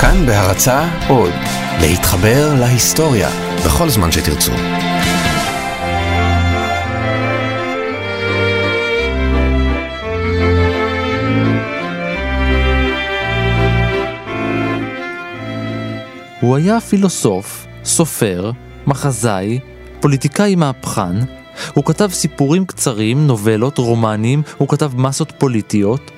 כאן 0.00 0.26
בהרצה 0.26 0.88
עוד, 1.08 1.32
להתחבר 1.80 2.54
להיסטוריה 2.60 3.28
בכל 3.66 3.88
זמן 3.88 4.12
שתרצו. 4.12 4.52
הוא 16.40 16.56
היה 16.56 16.80
פילוסוף, 16.80 17.66
סופר, 17.84 18.50
מחזאי, 18.86 19.58
פוליטיקאי 20.00 20.54
מהפכן, 20.54 21.16
הוא 21.74 21.84
כתב 21.84 22.08
סיפורים 22.12 22.66
קצרים, 22.66 23.26
נובלות, 23.26 23.78
רומנים, 23.78 24.42
הוא 24.58 24.68
כתב 24.68 24.96
מסות 24.96 25.32
פוליטיות. 25.38 26.15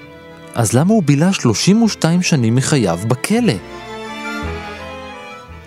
אז 0.54 0.72
למה 0.72 0.92
הוא 0.92 1.02
בילה 1.02 1.32
32 1.32 2.22
שנים 2.22 2.54
מחייו 2.54 3.00
בכלא? 3.08 3.52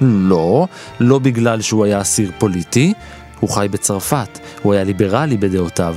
לא, 0.01 0.67
לא 0.99 1.19
בגלל 1.19 1.61
שהוא 1.61 1.85
היה 1.85 2.01
אסיר 2.01 2.31
פוליטי, 2.37 2.93
הוא 3.39 3.49
חי 3.49 3.67
בצרפת, 3.71 4.39
הוא 4.61 4.73
היה 4.73 4.83
ליברלי 4.83 5.37
בדעותיו. 5.37 5.95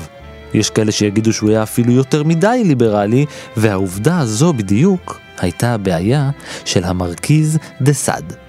יש 0.55 0.71
כאלה 0.71 0.93
שיגידו 0.93 1.33
שהוא 1.33 1.51
היה 1.51 1.63
אפילו 1.63 1.93
יותר 1.93 2.23
מדי 2.23 2.63
ליברלי, 2.65 3.27
והעובדה 3.57 4.19
הזו 4.19 4.53
בדיוק 4.53 5.21
הייתה 5.39 5.75
הבעיה 5.75 6.31
של 6.65 6.85
המרכיז 6.85 7.59
דה 7.81 7.93
סאד. 7.93 8.44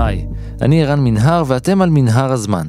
היי, 0.00 0.26
אני 0.62 0.84
ערן 0.84 1.00
מנהר 1.00 1.44
ואתם 1.46 1.82
על 1.82 1.90
מנהר 1.90 2.32
הזמן. 2.32 2.66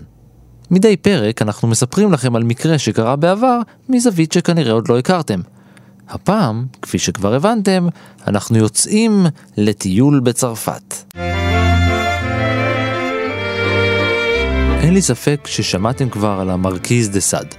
מדי 0.71 0.97
פרק 0.97 1.41
אנחנו 1.41 1.67
מספרים 1.67 2.13
לכם 2.13 2.35
על 2.35 2.43
מקרה 2.43 2.77
שקרה 2.77 3.15
בעבר 3.15 3.59
מזווית 3.89 4.31
שכנראה 4.31 4.71
עוד 4.71 4.89
לא 4.89 4.99
הכרתם. 4.99 5.39
הפעם, 6.09 6.65
כפי 6.81 6.99
שכבר 6.99 7.33
הבנתם, 7.33 7.87
אנחנו 8.27 8.57
יוצאים 8.57 9.25
לטיול 9.57 10.19
בצרפת. 10.19 11.15
אין 14.81 14.93
לי 14.93 15.01
ספק 15.01 15.39
ששמעתם 15.45 16.09
כבר 16.09 16.37
על 16.41 16.49
המרכיז 16.49 17.09
דה 17.09 17.19
סאד. 17.19 17.55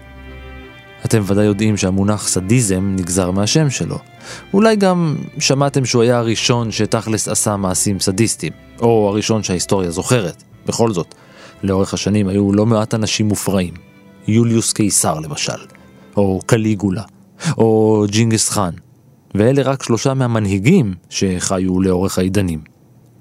אתם 1.04 1.22
ודאי 1.26 1.44
יודעים 1.44 1.76
שהמונח 1.76 2.28
סדיזם 2.28 2.94
נגזר 2.98 3.30
מהשם 3.30 3.70
שלו. 3.70 3.98
אולי 4.54 4.76
גם 4.76 5.16
שמעתם 5.38 5.84
שהוא 5.84 6.02
היה 6.02 6.18
הראשון 6.18 6.70
שתכלס 6.70 7.28
עשה 7.28 7.56
מעשים 7.56 8.00
סדיסטיים, 8.00 8.52
או 8.80 9.08
הראשון 9.08 9.42
שההיסטוריה 9.42 9.90
זוכרת. 9.90 10.42
בכל 10.66 10.92
זאת, 10.92 11.14
לאורך 11.62 11.94
השנים 11.94 12.28
היו 12.28 12.52
לא 12.52 12.66
מעט 12.66 12.94
אנשים 12.94 13.28
מופרעים. 13.28 13.74
יוליוס 14.28 14.72
קיסר 14.72 15.20
למשל, 15.20 15.66
או 16.16 16.40
קליגולה, 16.46 17.02
או 17.58 18.04
ג'ינגס 18.08 18.48
חאן. 18.48 18.72
ואלה 19.34 19.62
רק 19.62 19.82
שלושה 19.82 20.14
מהמנהיגים 20.14 20.94
שחיו 21.10 21.80
לאורך 21.80 22.18
העידנים. 22.18 22.60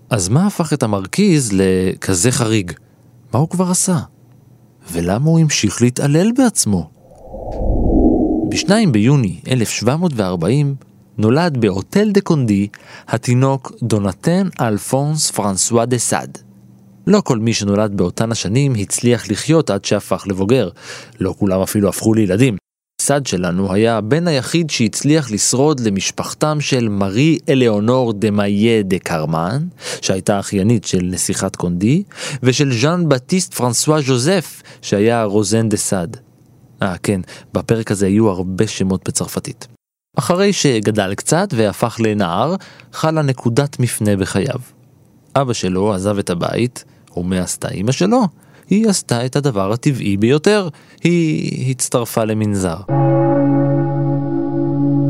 אז 0.10 0.30
מה 0.30 0.48
הפך 0.48 0.74
את 0.74 0.84
המרכיז 0.84 1.52
לכזה 1.54 2.32
חריג? 2.32 2.72
מה 3.34 3.40
הוא 3.40 3.50
כבר 3.50 3.72
עשה? 3.72 3.98
ולמה 4.92 5.30
הוא 5.30 5.40
המשיך 5.40 5.82
להתעלל 5.82 6.32
בעצמו? 6.38 6.90
ב-2 8.50 8.72
ביוני 8.92 9.40
1740 9.52 10.76
נולד 11.18 11.58
באוטל 11.58 12.12
דה 12.12 12.22
קונדי 12.22 12.68
התינוק 13.08 13.72
דונסיאן 13.84 14.48
אלפונס 14.62 15.32
פרנסואה 15.32 15.86
דה 15.86 15.98
סאד. 15.98 16.38
לא 17.08 17.22
כל 17.26 17.40
מי 17.40 17.54
שנולד 17.54 17.98
באותן 17.98 18.32
השנים 18.32 18.74
הצליח 18.80 19.32
לחיות 19.32 19.70
עד 19.70 19.86
שהפך 19.86 20.24
לבוגר, 20.28 20.70
לא 21.20 21.34
כולם 21.40 21.62
אפילו 21.62 21.90
הפכו 21.90 22.14
לילדים. 22.14 22.58
סאד 23.02 23.28
שלנו 23.28 23.74
היה 23.74 23.98
הבן 23.98 24.28
היחיד 24.28 24.70
שהצליח 24.70 25.32
לשרוד 25.32 25.80
למשפחתם 25.80 26.62
של 26.62 26.88
מארי 26.88 27.40
אלאונור 27.50 28.14
דה 28.14 28.32
מאיה 28.32 28.84
דה 28.84 29.00
קרמן, 29.00 29.68
שהייתה 30.02 30.40
אחיינית 30.40 30.86
של 30.86 31.02
נסיכת 31.04 31.56
קונדי, 31.56 32.04
ושל 32.44 32.74
ז'אן 32.74 33.10
בטיסט 33.10 33.54
פרנסואה 33.54 34.02
ז'וזף, 34.02 34.62
שהיה 34.82 35.24
רוזן 35.24 35.70
דה 35.70 35.78
סאד. 35.78 36.18
אה, 36.82 36.98
כן, 37.04 37.22
בפרק 37.54 37.92
הזה 37.92 38.06
היו 38.06 38.30
הרבה 38.30 38.68
שמות 38.68 39.08
בצרפתית. 39.08 39.68
אחרי 40.18 40.54
שגדל 40.54 41.14
קצת 41.16 41.50
והפך 41.58 41.98
לנער, 42.00 42.56
חלה 42.94 43.22
נקודת 43.22 43.80
מפנה 43.80 44.16
בחייו. 44.16 44.60
אבא 45.36 45.54
שלו 45.54 45.94
עזב 45.94 46.18
את 46.18 46.30
הבית, 46.30 46.84
ומה 47.18 47.40
עשתה 47.40 47.70
אמא 47.70 47.92
שלו? 47.92 48.22
היא 48.70 48.90
עשתה 48.90 49.26
את 49.26 49.36
הדבר 49.36 49.72
הטבעי 49.72 50.18
ביותר, 50.18 50.70
היא 51.04 51.72
הצטרפה 51.72 52.24
למנזר. 52.24 52.78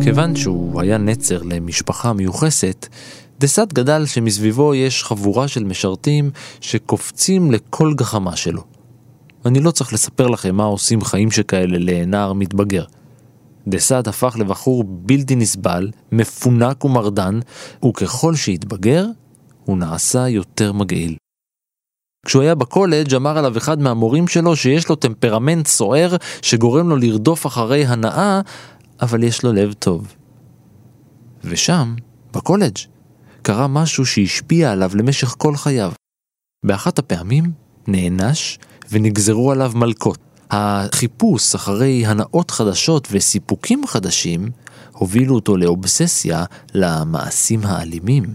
כיוון 0.03 0.35
שהוא 0.35 0.81
היה 0.81 0.97
נצר 0.97 1.41
למשפחה 1.43 2.13
מיוחסת, 2.13 2.87
דסת 3.39 3.73
גדל 3.73 4.05
שמסביבו 4.05 4.75
יש 4.75 5.03
חבורה 5.03 5.47
של 5.47 5.63
משרתים 5.63 6.31
שקופצים 6.61 7.51
לכל 7.51 7.93
גחמה 7.93 8.35
שלו. 8.35 8.70
אני 9.45 9.59
לא 9.59 9.71
צריך 9.71 9.93
לספר 9.93 10.27
לכם 10.27 10.55
מה 10.55 10.63
עושים 10.63 11.01
חיים 11.01 11.31
שכאלה 11.31 11.77
לנער 11.79 12.33
מתבגר. 12.33 12.85
דסד 13.67 14.07
הפך 14.07 14.35
לבחור 14.39 14.83
בלתי 14.87 15.35
נסבל, 15.35 15.91
מפונק 16.11 16.85
ומרדן, 16.85 17.39
וככל 17.85 18.35
שהתבגר, 18.35 19.05
הוא 19.65 19.77
נעשה 19.77 20.27
יותר 20.27 20.73
מגעיל. 20.73 21.15
כשהוא 22.25 22.41
היה 22.41 22.55
בקולג' 22.55 23.15
אמר 23.15 23.37
עליו 23.37 23.57
אחד 23.57 23.81
מהמורים 23.81 24.27
שלו 24.27 24.55
שיש 24.55 24.89
לו 24.89 24.95
טמפרמנט 24.95 25.67
סוער 25.67 26.15
שגורם 26.41 26.89
לו 26.89 26.95
לרדוף 26.95 27.47
אחרי 27.47 27.85
הנאה, 27.85 28.41
אבל 29.01 29.23
יש 29.23 29.43
לו 29.43 29.53
לב 29.53 29.73
טוב. 29.73 30.15
ושם, 31.43 31.95
בקולג', 32.33 32.77
קרה 33.41 33.67
משהו 33.67 34.05
שהשפיע 34.05 34.71
עליו 34.71 34.91
למשך 34.95 35.35
כל 35.37 35.55
חייו. 35.55 35.91
באחת 36.65 36.99
הפעמים 36.99 37.51
נענש 37.87 38.59
ונגזרו 38.91 39.51
עליו 39.51 39.71
מלקות. 39.75 40.17
החיפוש 40.51 41.55
אחרי 41.55 42.05
הנאות 42.05 42.51
חדשות 42.51 43.07
וסיפוקים 43.11 43.87
חדשים 43.87 44.49
הובילו 44.91 45.35
אותו 45.35 45.57
לאובססיה 45.57 46.43
למעשים 46.73 47.59
האלימים. 47.63 48.33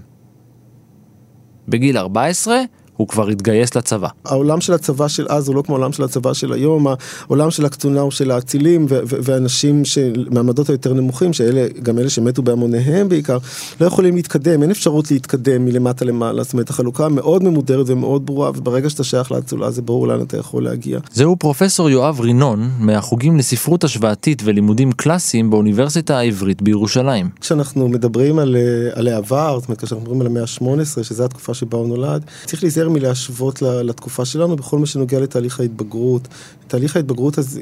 בגיל 1.69 1.99
14 1.99 2.61
הוא 2.97 3.09
כבר 3.09 3.29
התגייס 3.29 3.75
לצבא. 3.75 4.09
העולם 4.25 4.61
של 4.61 4.73
הצבא 4.73 5.09
של 5.09 5.27
אז 5.29 5.49
הוא 5.49 5.57
לא 5.57 5.63
כמו 5.63 5.75
העולם 5.75 5.93
של 5.93 6.05
הצבא 6.05 6.33
של 6.33 6.53
היום, 6.53 6.87
העולם 7.29 7.51
של 7.51 7.65
הקצונה 7.65 8.01
הוא 8.01 8.11
של 8.11 8.31
האצילים 8.31 8.87
ואנשים 8.89 9.83
מעמדות 10.31 10.69
היותר 10.69 10.95
נמוכים, 10.95 11.33
שאלה, 11.33 11.67
גם 11.83 11.99
אלה 11.99 12.11
שמתו 12.11 12.43
בהמוניהם 12.43 13.09
בעיקר, 13.09 13.39
לא 13.81 13.87
יכולים 13.87 14.17
להתקדם, 14.17 14.63
אין 14.63 14.71
אפשרות 14.71 15.11
להתקדם 15.11 15.65
מלמטה 15.65 16.05
למעלה, 16.05 16.43
זאת 16.43 16.53
אומרת 16.53 16.71
החלוקה 16.71 17.09
מאוד 17.09 17.43
ממודרת 17.43 17.87
ומאוד 17.89 18.27
ברורה, 18.27 18.51
וברגע 18.51 18.91
שאתה 18.91 19.05
שייך 19.05 19.33
לאצולה 19.33 19.71
זה 19.71 19.83
ברור 19.83 20.09
לאן 20.09 20.23
אתה 20.23 20.37
יכול 20.37 20.65
להגיע. 20.65 20.99
זהו 21.13 21.37
פרופסור 21.37 21.91
יואב 21.91 22.21
רינון, 22.21 22.71
מהחוגים 22.79 23.37
לספרות 23.37 23.85
השוואתית 23.85 24.43
ולימודים 24.45 24.93
קלאסיים 24.93 25.51
באוניברסיטה 25.51 26.19
העברית 26.19 26.63
בירושלים. 26.63 27.29
כשאנחנו 27.41 27.89
מדברים 27.89 28.39
על, 28.39 28.57
על 28.95 29.09
העבר, 29.09 29.59
זאת 29.61 29.69
אומרת 29.69 29.85
כשאנחנו 29.85 30.01
מדברים 30.01 30.21
על 30.21 30.27
המאה 30.27 30.43
ה-18, 30.43 31.03
שזו 31.03 31.25
התקופה 31.25 31.55
שבה 31.55 31.79
הוא 31.79 31.89
נולד, 31.89 32.25
צריך 32.45 32.63
להיזהר 32.63 32.86
יותר 32.87 32.99
מלהשוות 32.99 33.63
לתקופה 33.63 34.25
שלנו 34.25 34.57
בכל 34.57 34.79
מה 34.79 34.87
שנוגע 34.87 35.21
לתהליך 35.21 35.61
ההתבגרות. 35.61 36.29
תהליך 36.69 36.97
ההתבגרות 36.97 37.39
הזה 37.39 37.61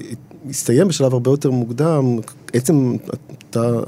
הסתיים 0.51 0.89
בשלב 0.89 1.13
הרבה 1.13 1.31
יותר 1.31 1.51
מוקדם, 1.51 2.19
עצם 2.53 2.97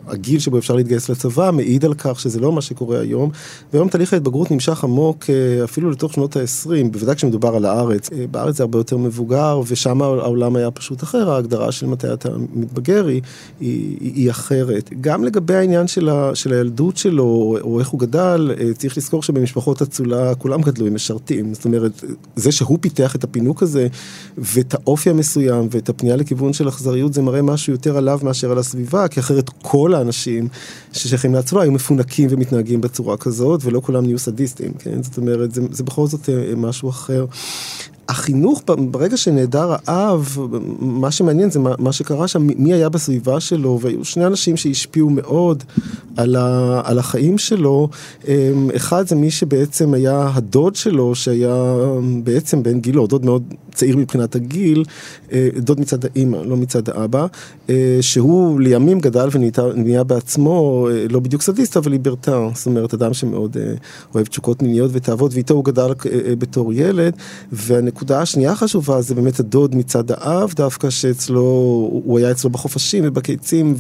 הגיל 0.07 0.39
שבו 0.39 0.59
אפשר 0.59 0.75
להתגייס 0.75 1.09
לצבא 1.09 1.51
מעיד 1.51 1.85
על 1.85 1.95
כך 1.95 2.21
שזה 2.21 2.41
לא 2.41 2.53
מה 2.53 2.63
שקורה 2.63 3.01
היום, 3.01 3.31
והיום 3.73 3.89
תהליך 3.89 4.13
ההתבגרות 4.13 4.51
נמשך 4.51 4.85
עמוק 4.85 5.25
אה, 5.31 5.65
אפילו 5.65 5.91
לתוך 5.91 6.13
שנות 6.13 6.37
ה-20, 6.37 6.89
בוודאי 6.91 7.15
כשמדובר 7.15 7.57
על 7.57 7.65
הארץ. 7.65 8.13
אה, 8.13 8.25
בארץ 8.31 8.57
זה 8.57 8.63
הרבה 8.63 8.79
יותר 8.79 8.97
מבוגר, 8.97 9.61
ושם 9.67 10.03
העולם 10.03 10.57
היה 10.57 10.71
פשוט 10.71 11.03
אחר, 11.03 11.31
ההגדרה 11.31 11.73
של 11.73 11.87
מתי 11.87 12.13
אתה 12.13 12.29
מתבגר 12.55 13.07
היא, 13.07 13.23
היא, 13.61 13.97
היא 14.01 14.31
אחרת. 14.31 14.91
גם 15.01 15.25
לגבי 15.25 15.55
העניין 15.55 15.87
של, 15.87 16.09
ה, 16.09 16.35
של 16.35 16.53
הילדות 16.53 16.97
שלו, 16.97 17.57
או 17.61 17.81
איך 17.81 17.89
הוא 17.89 18.01
גדל, 18.01 18.55
אה, 18.61 18.75
צריך 18.75 18.97
לזכור 18.97 19.23
שבמשפחות 19.23 19.83
אצולה 19.83 20.35
כולם 20.35 20.63
גדלו 20.63 20.87
עם 20.87 20.95
משרתים, 20.95 21.55
זאת 21.55 21.65
אומרת, 21.65 22.05
זה 22.37 22.53
שהוא 22.53 22.79
פיתח 22.81 23.17
את 23.17 23.25
הפינוק 23.25 23.63
הזה, 23.63 23.89
ואת 24.39 24.75
האופי 24.75 25.11
המסוים, 25.11 25.69
ואת 25.71 25.89
הפנייה 25.89 26.17
לכיוון 26.17 26.53
של 26.53 26.69
אכזריות, 26.69 27.15
זה 27.15 27.23
מראה 27.23 27.43
משהו 27.43 27.73
יותר 27.73 27.97
עליו 27.97 28.21
מאשר 28.23 28.53
על 28.53 28.59
הסביבה, 28.59 29.09
כי 29.09 29.21
אחרת 29.21 29.51
כל 29.63 29.95
האנשים 29.95 30.49
ששייכים 30.93 31.35
להצבא 31.35 31.61
היו 31.61 31.73
מפונקים 31.73 32.29
ומתנהגים 32.31 32.81
בצורה 32.81 33.17
כזאת, 33.17 33.61
ולא 33.65 33.81
כולם 33.81 34.05
נהיו 34.05 34.19
סדיסטים, 34.19 34.73
כן? 34.79 35.03
זאת 35.03 35.17
אומרת, 35.19 35.55
זה, 35.55 35.61
זה 35.71 35.85
בכל 35.85 36.07
זאת 36.07 36.29
אה, 36.29 36.55
משהו 36.57 36.89
אחר. 36.89 37.27
החינוך, 38.09 38.63
ברגע 38.91 39.17
שנעדר 39.17 39.75
האב, 39.87 40.37
מה 40.81 41.11
שמעניין 41.11 41.51
זה 41.51 41.59
מה, 41.59 41.75
מה 41.79 41.93
שקרה 41.93 42.29
שם, 42.29 42.47
מי 42.57 42.73
היה 42.73 42.89
בסביבה 42.89 43.41
שלו, 43.41 43.79
והיו 43.83 44.05
שני 44.05 44.27
אנשים 44.27 44.57
שהשפיעו 44.57 45.11
מאוד 45.11 45.65
על, 46.17 46.37
ה, 46.37 46.81
על 46.85 46.99
החיים 46.99 47.39
שלו. 47.39 47.89
אחד 48.77 49.07
זה 49.07 49.15
מי 49.15 49.31
שבעצם 49.31 49.95
היה 49.95 50.31
הדוד 50.35 50.77
שלו, 50.77 51.15
שהיה 51.15 51.75
בעצם 52.25 52.63
בן 52.63 52.81
גילו, 52.81 53.07
דוד 53.07 53.25
מאוד 53.25 53.43
צעיר 53.75 53.97
מבחינת 53.97 54.35
הגיל, 54.35 54.85
דוד 55.57 55.81
מצד 55.81 56.05
האימא, 56.05 56.37
לא 56.37 56.57
מצד 56.57 56.89
האבא, 56.89 57.27
שהוא 58.01 58.61
לימים 58.61 59.01
גדל 59.01 59.29
ונהיה 59.33 60.05
בעצמו, 60.05 60.89
לא 61.11 61.21
בדיוק 61.21 61.43
סדיסט, 61.43 61.77
אבל 61.77 61.91
ליברטר, 61.91 62.49
זאת 62.55 62.67
אומרת, 62.67 62.95
אדם 62.95 63.15
שמאוד 63.15 63.57
אוהב 64.15 64.27
תשוקות 64.27 64.63
מיניות 64.63 64.91
ותאוות, 64.95 65.35
ואיתו 65.35 65.55
הוא 65.55 65.65
גדל 65.65 65.93
בתור 66.39 66.73
ילד. 66.73 67.17
והנקודה 67.97 68.21
השנייה 68.21 68.53
החשובה 68.53 69.03
זה 69.03 69.15
באמת 69.15 69.41
הדוד 69.41 69.75
מצד 69.75 70.05
האב, 70.11 70.53
דווקא 70.57 70.91
שאצלו, 70.91 71.41
הוא 72.05 72.19
היה 72.19 72.31
אצלו 72.31 72.51
בחופשים 72.51 73.05
ובקיצים, 73.07 73.77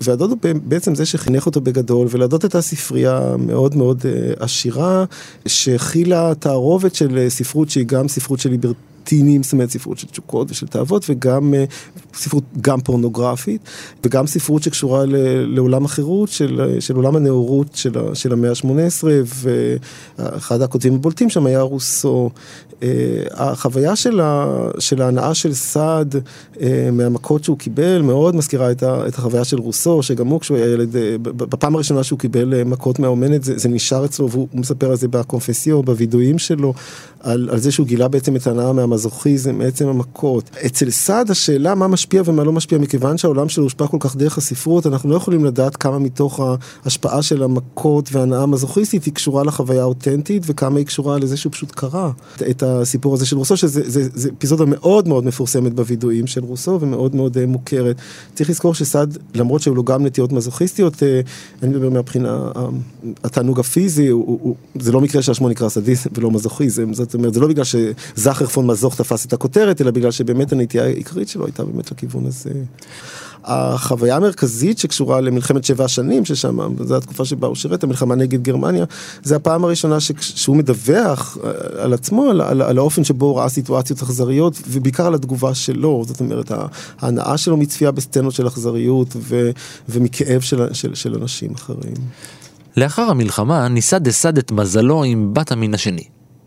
והדוד 0.00 0.30
הוא 0.30 0.38
בעצם 0.64 0.94
זה 0.94 1.06
שחינך 1.06 1.46
אותו 1.46 1.60
בגדול, 1.60 2.06
ולדוד 2.10 2.42
הייתה 2.42 2.60
ספרייה 2.60 3.20
מאוד 3.38 3.76
מאוד 3.76 4.06
עשירה, 4.38 5.04
שהכילה 5.46 6.34
תערובת 6.34 6.94
של 6.94 7.26
ספרות 7.28 7.70
שהיא 7.70 7.86
גם 7.86 8.08
ספרות 8.08 8.40
של 8.40 8.50
ליברטר. 8.50 8.78
טינים, 9.04 9.42
זאת 9.42 9.52
אומרת 9.52 9.70
ספרות 9.70 9.98
של 9.98 10.06
תשוקות 10.06 10.50
ושל 10.50 10.66
תאוות 10.66 11.04
וגם 11.08 11.54
ספרות 12.14 12.44
גם 12.60 12.80
פורנוגרפית 12.80 13.60
וגם 14.04 14.26
ספרות 14.26 14.62
שקשורה 14.62 15.04
לעולם 15.46 15.84
החירות 15.84 16.28
של, 16.28 16.76
של 16.80 16.96
עולם 16.96 17.16
הנאורות 17.16 17.74
של, 17.74 18.14
של 18.14 18.32
המאה 18.32 18.50
ה-18 18.50 19.04
ואחד 20.18 20.62
הכותבים 20.62 20.94
הבולטים 20.94 21.30
שם 21.30 21.46
היה 21.46 21.60
רוסו. 21.60 22.30
החוויה 23.34 23.96
של, 23.96 24.20
ה, 24.20 24.46
של 24.78 25.02
ההנאה 25.02 25.34
של 25.34 25.54
סעד 25.54 26.14
מהמכות 26.92 27.44
שהוא 27.44 27.58
קיבל 27.58 28.02
מאוד 28.02 28.36
מזכירה 28.36 28.70
את, 28.70 28.82
ה, 28.82 29.08
את 29.08 29.14
החוויה 29.14 29.44
של 29.44 29.58
רוסו 29.58 30.02
שגם 30.02 30.26
הוא 30.26 30.40
כשהוא 30.40 30.56
היה 30.56 30.66
ילד 30.66 30.88
בפעם 31.26 31.74
הראשונה 31.74 32.04
שהוא 32.04 32.18
קיבל 32.18 32.64
מכות 32.64 32.98
מהאומנת 32.98 33.44
זה, 33.44 33.58
זה 33.58 33.68
נשאר 33.68 34.04
אצלו 34.04 34.30
והוא 34.30 34.48
מספר 34.54 34.90
על 34.90 34.96
זה 34.96 35.08
בקונפסיו 35.08 35.82
בווידואים 35.82 36.38
שלו 36.38 36.74
על, 37.22 37.48
על 37.52 37.58
זה 37.58 37.72
שהוא 37.72 37.86
גילה 37.86 38.08
בעצם 38.08 38.36
את 38.36 38.46
ההנאה 38.46 38.72
מהמזוכיזם, 38.72 39.58
מעצם 39.58 39.88
המכות. 39.88 40.50
אצל 40.66 40.90
סעד 40.90 41.30
השאלה 41.30 41.74
מה 41.74 41.88
משפיע 41.88 42.22
ומה 42.24 42.44
לא 42.44 42.52
משפיע, 42.52 42.78
מכיוון 42.78 43.18
שהעולם 43.18 43.48
שלו 43.48 43.64
הושפע 43.64 43.86
כל 43.86 43.96
כך 44.00 44.16
דרך 44.16 44.38
הספרות, 44.38 44.86
אנחנו 44.86 45.10
לא 45.10 45.16
יכולים 45.16 45.44
לדעת 45.44 45.76
כמה 45.76 45.98
מתוך 45.98 46.40
ההשפעה 46.84 47.22
של 47.22 47.42
המכות 47.42 48.08
וההנאה 48.12 48.42
המזוכיסטית 48.42 49.04
היא 49.04 49.14
קשורה 49.14 49.44
לחוויה 49.44 49.82
האותנטית, 49.82 50.42
וכמה 50.46 50.78
היא 50.78 50.86
קשורה 50.86 51.18
לזה 51.18 51.36
שהוא 51.36 51.52
פשוט 51.52 51.70
קרא 51.70 52.10
את 52.50 52.62
הסיפור 52.80 53.14
הזה 53.14 53.26
של 53.26 53.36
רוסו, 53.36 53.56
שזה 53.56 54.28
אפיזודה 54.38 54.64
מאוד 54.64 55.08
מאוד 55.08 55.24
מפורסמת 55.24 55.74
בווידואים 55.74 56.26
של 56.26 56.44
רוסו 56.44 56.78
ומאוד 56.80 57.14
מאוד 57.14 57.36
uh, 57.36 57.40
מוכרת. 57.46 57.96
צריך 58.34 58.50
לזכור 58.50 58.74
שסעד, 58.74 59.18
למרות 59.34 59.60
שהיו 59.60 59.74
לו 59.74 59.84
גם 59.84 60.06
נטיות 60.06 60.32
מזוכיסטיות, 60.32 60.94
uh, 60.94 60.98
אני 61.62 61.70
מדבר 61.70 61.90
מהבחינה, 61.90 62.50
uh, 62.54 62.58
התענוג 63.24 63.60
הפיזי, 63.60 64.08
הוא, 64.08 64.26
הוא, 64.26 64.38
הוא, 64.42 64.56
זה 64.80 64.92
לא 64.92 65.00
מקרה 65.00 65.22
שהשמו 65.22 65.48
נקרא 65.48 65.68
סדיזם 65.68 66.10
ולא 66.14 66.30
מזוכיזם, 66.30 66.94
זאת 66.94 67.14
אומרת, 67.14 67.34
זה 67.34 67.40
לא 67.40 67.48
בגלל 67.48 67.64
שזכר 67.64 68.46
פון 68.46 68.66
מזוך 68.66 68.96
תפס 68.96 69.26
את 69.26 69.32
הכותרת, 69.32 69.80
אלא 69.80 69.90
בגלל 69.90 70.10
שבאמת 70.10 70.52
הנטייה 70.52 70.84
העיקרית 70.84 71.28
שלו 71.28 71.44
הייתה 71.46 71.64
באמת 71.64 71.90
לכיוון 71.90 72.26
הזה. 72.26 72.50
החוויה 73.44 74.16
המרכזית 74.16 74.78
שקשורה 74.78 75.20
למלחמת 75.20 75.64
שבע 75.64 75.84
השנים, 75.84 76.24
ששם, 76.24 76.58
זו 76.84 76.96
התקופה 76.96 77.24
שבה 77.24 77.46
הוא 77.46 77.56
שירת, 77.56 77.84
המלחמה 77.84 78.14
נגד 78.14 78.42
גרמניה, 78.42 78.84
זה 79.22 79.36
הפעם 79.36 79.64
הראשונה 79.64 80.00
ש, 80.00 80.12
שהוא 80.20 80.56
מדווח 80.56 81.38
אה, 81.44 81.50
על 81.84 81.92
עצמו, 81.92 82.30
על, 82.30 82.40
על, 82.40 82.62
על 82.62 82.78
האופן 82.78 83.04
שבו 83.04 83.26
הוא 83.26 83.38
ראה 83.38 83.48
סיטואציות 83.48 84.02
אכזריות, 84.02 84.58
ובעיקר 84.68 85.06
על 85.06 85.14
התגובה 85.14 85.54
שלו, 85.54 86.04
זאת 86.06 86.20
אומרת, 86.20 86.52
ההנאה 86.98 87.38
שלו 87.38 87.56
מצפייה 87.56 87.90
בסצנות 87.90 88.34
של 88.34 88.46
אכזריות 88.46 89.16
ו, 89.16 89.50
ומכאב 89.88 90.40
של, 90.40 90.74
של, 90.74 90.94
של 90.94 91.14
אנשים 91.14 91.54
אחרים. 91.54 91.94
לאחר 92.76 93.02
המלחמה 93.02 93.68
ניסה 93.68 93.98
דסד 93.98 94.38
את 94.38 94.52
מזלו 94.52 95.04
עם 95.04 95.34
בת 95.34 95.52
המין 95.52 95.74
השני. 95.74 96.04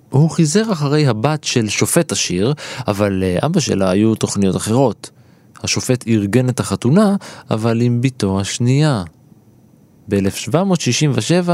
הוא 0.09 0.30
חיזר 0.30 0.71
אחרי 0.71 1.07
הבת 1.07 1.44
של 1.44 1.69
שופט 1.69 2.12
עשיר, 2.12 2.53
אבל 2.88 3.12
לאבא 3.13 3.59
שלה 3.59 3.89
היו 3.89 4.15
תוכניות 4.15 4.56
אחרות. 4.56 5.09
השופט 5.65 6.07
ארגן 6.07 6.50
את 6.50 6.59
החתונה, 6.59 7.15
אבל 7.50 7.81
עם 7.81 8.01
בתו 8.01 8.39
השנייה. 8.39 9.03
ב-1767 10.09 11.50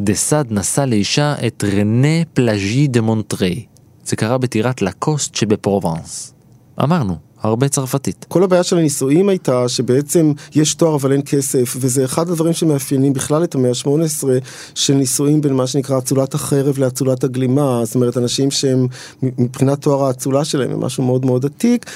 דסאד 0.00 0.52
נשא 0.52 0.80
לאישה 0.80 1.34
את 1.46 1.64
רנה 1.64 2.24
פלאז'י 2.32 2.88
דה 2.88 3.00
מונטרי. 3.00 3.66
זה 4.04 4.16
קרה 4.16 4.38
בטירת 4.38 4.82
לקוסט 4.82 5.34
שבפרובנס. 5.34 6.34
אמרנו, 6.82 7.25
הרבה 7.42 7.68
צרפתית. 7.68 8.26
כל 8.28 8.42
הבעיה 8.42 8.62
של 8.62 8.78
הנישואים 8.78 9.28
הייתה 9.28 9.68
שבעצם 9.68 10.32
יש 10.54 10.74
תואר 10.74 10.94
אבל 10.94 11.12
אין 11.12 11.22
כסף, 11.26 11.76
וזה 11.80 12.04
אחד 12.04 12.30
הדברים 12.30 12.52
שמאפיינים 12.52 13.12
בכלל 13.12 13.44
את 13.44 13.54
המאה 13.54 13.70
ה-18 13.70 14.24
של 14.74 14.94
נישואים 14.94 15.40
בין 15.40 15.54
מה 15.54 15.66
שנקרא 15.66 15.98
אצולת 15.98 16.34
החרב 16.34 16.78
לאצולת 16.78 17.24
הגלימה, 17.24 17.80
זאת 17.84 17.94
אומרת 17.94 18.16
אנשים 18.16 18.50
שהם 18.50 18.86
מבחינת 19.22 19.82
תואר 19.82 20.06
האצולה 20.06 20.44
שלהם 20.44 20.70
הם 20.70 20.80
משהו 20.80 21.04
מאוד 21.04 21.26
מאוד 21.26 21.44
עתיק, 21.44 21.86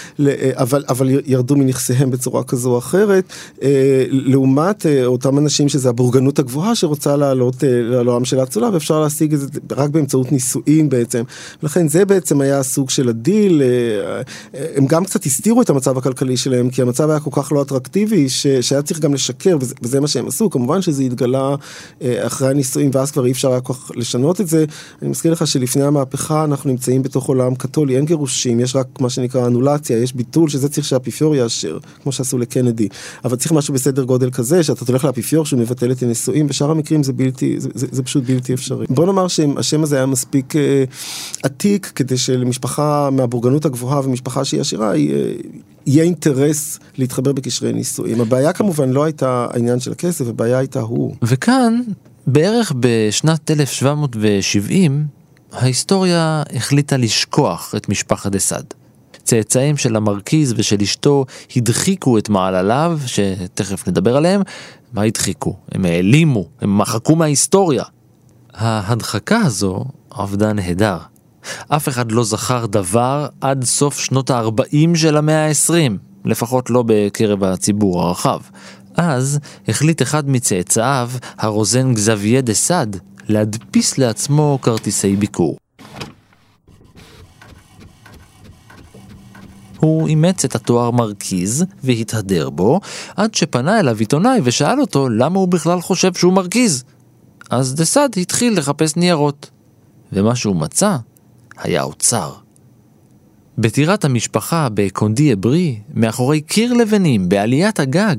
אבל, 0.53 0.85
אבל 0.89 1.09
ירדו 1.27 1.57
מנכסיהם 1.57 2.11
בצורה 2.11 2.45
כזו 2.45 2.71
או 2.71 2.79
אחרת, 2.79 3.25
אה, 3.63 4.05
לעומת 4.11 4.87
אה, 4.87 5.05
אותם 5.05 5.39
אנשים 5.39 5.69
שזה 5.69 5.89
הבורגנות 5.89 6.39
הגבוהה 6.39 6.75
שרוצה 6.75 7.17
לעלות 7.17 7.65
אה, 7.65 7.69
לעולם 7.83 8.25
של 8.25 8.41
האצולה, 8.41 8.71
ואפשר 8.73 9.01
להשיג 9.01 9.35
את 9.35 9.41
זה 9.41 9.47
רק 9.73 9.91
באמצעות 9.91 10.33
נישואים 10.33 10.89
בעצם. 10.89 11.23
לכן 11.63 11.89
זה 11.89 12.05
בעצם 12.05 12.41
היה 12.41 12.59
הסוג 12.59 12.91
של 12.91 13.09
הדיל, 13.09 13.63
הם 14.77 14.87
גם 14.87 15.05
קצת 15.05 15.27
הסתירו 15.31 15.63
את 15.63 15.71
המצב 15.71 15.99
הכלכלי 15.99 16.37
שלהם, 16.37 16.71
כי 16.71 16.83
המצב 16.83 17.11
היה 17.11 17.21
כל 17.21 17.31
כך 17.33 17.53
לא 17.53 17.63
אטרקטיבי, 17.63 18.29
ש, 18.29 18.47
שהיה 18.47 18.83
צריך 18.83 19.01
גם 19.01 19.15
לשקר, 19.15 19.57
וזה, 19.61 19.75
וזה 19.83 20.01
מה 20.01 20.09
שהם 20.09 20.29
עשו. 20.29 20.51
כמובן 20.51 20.83
שזה 20.83 21.03
התגלה 21.03 21.55
אה, 22.03 22.27
אחרי 22.27 22.49
הנישואים, 22.49 22.91
ואז 22.95 23.11
כבר 23.11 23.27
אי 23.27 23.33
אפשר 23.33 23.51
היה 23.51 23.61
כל 23.61 23.75
כך 23.75 23.91
לשנות 23.97 24.41
את 24.41 24.49
זה. 24.49 24.65
אני 25.03 25.11
מזכיר 25.11 25.33
לך 25.33 25.47
שלפני 25.47 25.83
המהפכה 25.83 26.45
אנחנו 26.45 26.71
נמצאים 26.71 27.03
בתוך 27.03 27.27
עולם 27.27 27.55
קתולי, 27.55 27.97
אין 27.97 28.05
גירושים, 28.05 28.61
יש 28.61 28.77
רק 28.77 28.87
מה 29.01 29.11
שנקרא 29.11 29.47
אנולציה, 29.47 29.99
יש 29.99 30.13
ביטול, 30.15 30.49
שזה 30.49 30.69
צריך 30.69 30.87
שהאפיפיור 30.87 31.37
יאשר, 31.37 31.79
כמו 32.03 32.13
שעשו 32.13 32.39
לקנדי. 32.39 32.89
אבל 33.25 33.37
צריך 33.37 33.53
משהו 33.53 33.75
בסדר 33.75 34.03
גודל 34.03 34.31
כזה, 34.31 34.63
שאתה 34.63 34.85
תלך 34.85 35.05
לאפיפיור 35.05 35.47
שהוא 35.47 35.61
מבטל 35.61 35.93
את 35.93 36.03
הנישואים, 36.03 36.47
בשאר 36.47 36.71
המקרים 36.71 37.03
זה 37.03 37.13
בלתי, 37.13 37.61
זה, 37.61 37.69
זה, 37.75 37.87
זה 37.91 38.03
פשוט 38.03 38.25
בלתי 38.25 38.55
אפשרי. 38.55 38.87
בוא 38.89 39.07
נאמר 39.07 39.29
שהשם 39.29 39.83
הזה 39.83 39.97
היה 39.97 40.07
מספיק 40.07 40.57
אה, 40.57 40.85
עתיק, 41.43 41.93
כדי 41.95 42.17
שלמשפחה 42.17 43.11
מהבורגנות 43.13 43.65
הגבוהה 43.65 44.01
ומשפחה 44.05 44.45
שהיא 44.45 44.61
עשירה, 44.61 44.91
היא 44.91 45.20
יהיה 45.87 46.05
אינטרס 46.05 46.79
להתחבר 46.99 47.33
בקשרי 47.33 47.73
נישואים. 47.73 48.21
הבעיה 48.21 48.53
כמובן 48.53 48.91
לא 48.91 49.05
הייתה 49.05 49.47
העניין 49.51 49.81
של 49.81 49.93
הכסף, 49.93 50.29
הבעיה 50.29 50.59
הייתה 50.59 50.81
הוא. 50.81 51.15
וכאן, 51.23 51.81
בערך 52.27 52.73
בשנת 52.81 53.51
1770, 53.51 55.07
ההיסטוריה 55.53 56.43
החליטה 56.57 56.97
לשכוח 56.97 57.75
את 57.77 57.89
משפחת 57.89 58.37
אסד. 58.37 58.63
צאצאים 59.23 59.77
של 59.77 59.97
המרכיז 59.97 60.55
ושל 60.57 60.77
אשתו 60.83 61.25
הדחיקו 61.57 62.19
את 62.19 62.29
מעלליו, 62.29 63.01
שתכף 63.07 63.89
נדבר 63.89 64.17
עליהם. 64.17 64.43
מה 64.93 65.03
הדחיקו? 65.03 65.57
הם 65.73 65.85
העלימו, 65.85 66.45
הם 66.61 66.79
מחקו 66.79 67.17
מההיסטוריה. 67.17 67.85
ההדחקה 68.55 69.39
הזו 69.39 69.85
עבדה 70.11 70.53
נהדר. 70.53 70.99
אף 71.69 71.89
אחד 71.89 72.13
לא 72.13 72.25
זכר 72.25 72.67
דבר 72.67 73.29
עד 73.41 73.65
סוף 73.65 73.99
שנות 74.01 74.31
ה-40 74.31 74.97
של 74.97 75.17
המאה 75.17 75.49
ה-20, 75.49 75.93
לפחות 76.25 76.71
לא 76.71 76.85
בקרב 76.87 77.45
הציבור 77.45 78.03
הרחב. 78.03 78.41
אז 78.95 79.39
החליט 79.69 80.03
אחד 80.03 80.29
מצאצאיו, 80.29 81.11
הרוזן 81.39 81.95
גזביה 81.95 82.41
דה 82.41 82.55
סאד, 82.55 83.01
להדפיס 83.29 83.99
לעצמו 83.99 84.59
כרטיסי 84.63 85.17
ביקור. 85.17 85.57
הוא 89.81 90.09
אימץ 90.09 90.45
את 90.45 90.55
התואר 90.55 90.91
מרכיז 90.91 91.65
והתהדר 91.83 92.51
בו, 92.51 92.81
עד 93.17 93.35
שפנה 93.35 93.81
אליו 93.81 93.97
עיתונאי 93.99 94.41
ושאל 94.45 94.81
אותו 94.81 95.09
למה 95.09 95.39
הוא 95.39 95.49
בכלל 95.49 95.81
חושב 95.81 96.15
שהוא 96.15 96.33
מרכיז. 96.33 96.85
אז 97.51 97.75
דה 97.75 97.85
סאד 97.85 98.11
התחיל 98.17 98.59
לחפש 98.59 98.97
ניירות. 98.97 99.51
ומה 100.13 100.37
שהוא 100.37 100.57
מצא 100.57 100.97
היה 101.63 101.83
אוצר. 101.83 102.33
בטירת 103.59 104.05
המשפחה 104.05 104.69
בקונדי 104.75 105.33
אברי, 105.33 105.81
מאחורי 105.95 106.41
קיר 106.41 106.73
לבנים 106.73 107.29
בעליית 107.29 107.81
הגג, 107.81 108.17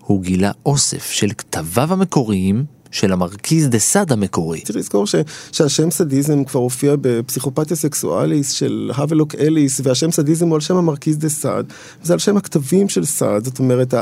הוא 0.00 0.22
גילה 0.22 0.50
אוסף 0.66 1.10
של 1.10 1.30
כתביו 1.38 1.92
המקוריים 1.92 2.64
של 2.94 3.12
המרכיז 3.12 3.68
דה 3.68 3.78
סאד 3.78 4.12
המקורי. 4.12 4.60
צריך 4.60 4.76
לזכור 4.76 5.06
ש, 5.06 5.14
שהשם 5.52 5.90
סדיזם 5.90 6.44
כבר 6.44 6.60
הופיע 6.60 6.94
ב 7.00 7.06
Psychopathia 7.06 7.76
Sexualis 7.76 8.50
של 8.50 8.90
האבלוק 8.94 9.34
אליס, 9.34 9.80
והשם 9.84 10.10
סדיזם 10.10 10.48
הוא 10.48 10.54
על 10.54 10.60
שם 10.60 10.76
המרכיז 10.76 11.18
דה 11.18 11.28
סאד, 11.28 11.66
זה 12.02 12.12
על 12.12 12.18
שם 12.18 12.36
הכתבים 12.36 12.88
של 12.88 13.04
סאד, 13.04 13.44
זאת 13.44 13.58
אומרת, 13.58 13.94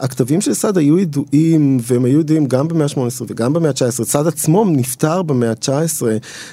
הכתבים 0.00 0.40
של 0.40 0.54
סאד 0.54 0.78
היו 0.78 0.98
ידועים, 0.98 1.78
והם 1.82 2.04
היו 2.04 2.20
ידועים 2.20 2.46
גם 2.46 2.68
במאה 2.68 2.86
ה-18 2.86 3.22
וגם 3.28 3.52
במאה 3.52 3.70
ה-19, 3.70 4.04
סאד 4.04 4.26
עצמו 4.26 4.64
נפטר 4.64 5.22
במאה 5.22 5.50
ה-19, 5.50 6.02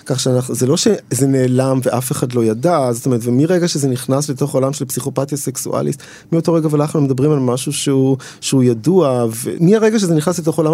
כך 0.06 0.20
שזה 0.20 0.68
לא 0.68 0.78
שזה 0.78 1.28
נעלם 1.28 1.80
ואף 1.84 2.12
אחד 2.12 2.34
לא 2.34 2.46
ידע, 2.46 2.92
זאת 2.92 3.06
אומרת, 3.06 3.22
ומרגע 3.24 3.68
שזה 3.68 3.88
נכנס 3.88 4.30
לתוך 4.30 4.56
העולם 4.56 4.74
של 4.74 4.86
פסיכופתיה 4.86 5.38
סקסואליסט, 5.38 6.02
מאותו 6.32 6.54
רגע 6.54 6.68
ואנחנו 6.72 7.02
מדברים 7.02 7.32
על 7.32 7.40
משהו 7.40 7.74
שהוא, 7.74 8.18
שהוא 8.42 8.64
ידוע, 8.64 9.26
ומהרגע 9.44 10.00
שזה 10.00 10.16
נכנס 10.16 10.40
לתוך 10.40 10.58
עולם 10.58 10.74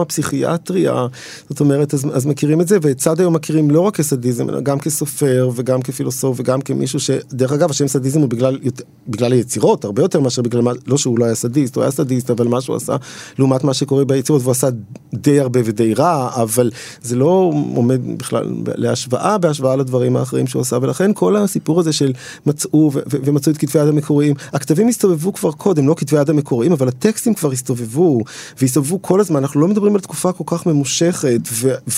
הפסיכיאטריה, 0.86 1.08
זאת 1.50 1.60
אומרת, 1.60 1.94
אז, 1.94 2.06
אז 2.14 2.26
מכירים 2.26 2.62
את 2.62 2.68
זה, 2.68 2.78
ואת 2.82 3.02
סאד 3.02 3.20
היום 3.20 3.34
מכירים 3.34 3.72
לא 3.72 3.82
רק 3.82 3.96
כסדיזם, 3.96 4.50
אלא 4.50 4.62
גם 4.62 4.80
כסופר, 4.80 5.50
וגם 5.56 5.82
כפילוסוף, 5.82 6.40
וגם 6.40 6.62
כמישהו 6.62 7.00
ש... 7.00 7.10
דרך 7.34 7.52
אגב, 7.52 7.70
השם 7.70 7.88
סדיזם 7.88 8.20
הוא 8.20 8.30
בגלל, 8.30 8.60
בגלל 9.08 9.32
היצירות, 9.32 9.86
הרבה 9.86 10.02
יותר 10.02 10.20
מאשר 10.20 10.42
בגלל 10.42 10.62
לא 10.88 10.98
שהוא 10.98 11.20
לא 11.20 11.26
היה 11.26 11.36
סדיסט, 11.36 11.76
הוא 11.76 11.84
היה 11.84 11.92
סדיסט, 11.92 12.30
אבל 12.30 12.48
מה 12.48 12.62
שהוא 12.62 12.76
עשה, 12.76 12.96
לעומת 13.40 13.64
מה 13.64 13.74
שקורה 13.74 14.06
ביצירות, 14.06 14.42
והוא 14.42 14.52
עשה 14.52 14.68
די 15.14 15.40
הרבה 15.40 15.60
ודי 15.66 15.94
רע, 15.94 16.30
אבל 16.36 16.72
זה 17.02 17.16
לא 17.16 17.52
עומד 17.76 18.18
בכלל 18.18 18.52
להשוואה, 18.66 19.38
בהשוואה 19.38 19.76
לדברים 19.76 20.16
האחרים 20.16 20.48
שהוא 20.48 20.62
עשה, 20.62 20.78
ולכן 20.82 21.12
כל 21.14 21.36
הסיפור 21.36 21.80
הזה 21.80 21.94
של 21.94 22.14
מצאו 22.46 22.92
ומצאו 23.24 23.52
את 23.52 23.58
כתבי 23.58 23.80
היד 23.80 23.90
המקוריים, 23.90 24.36
הכתבים 24.54 24.88
הסתובבו 24.88 25.34
כבר 25.34 25.52
קודם, 25.52 25.88
לא 25.88 25.96
כתבי 25.98 26.18
היד 26.18 26.30
המקוריים, 26.30 26.72
אבל 26.72 26.88
הטקסטים 26.88 27.34
כבר 27.34 27.52
הסתובבו, 27.52 28.20
והסתובבו 28.62 29.02
כל 29.02 29.20
הזמן, 29.20 29.36
אנחנו 29.38 29.62
לא 29.62 29.68
מדברים 29.68 29.96
על 29.96 30.02
תקופה 30.02 30.32
כל 30.32 30.44
כך 30.48 30.65
ממושכת, 30.66 31.40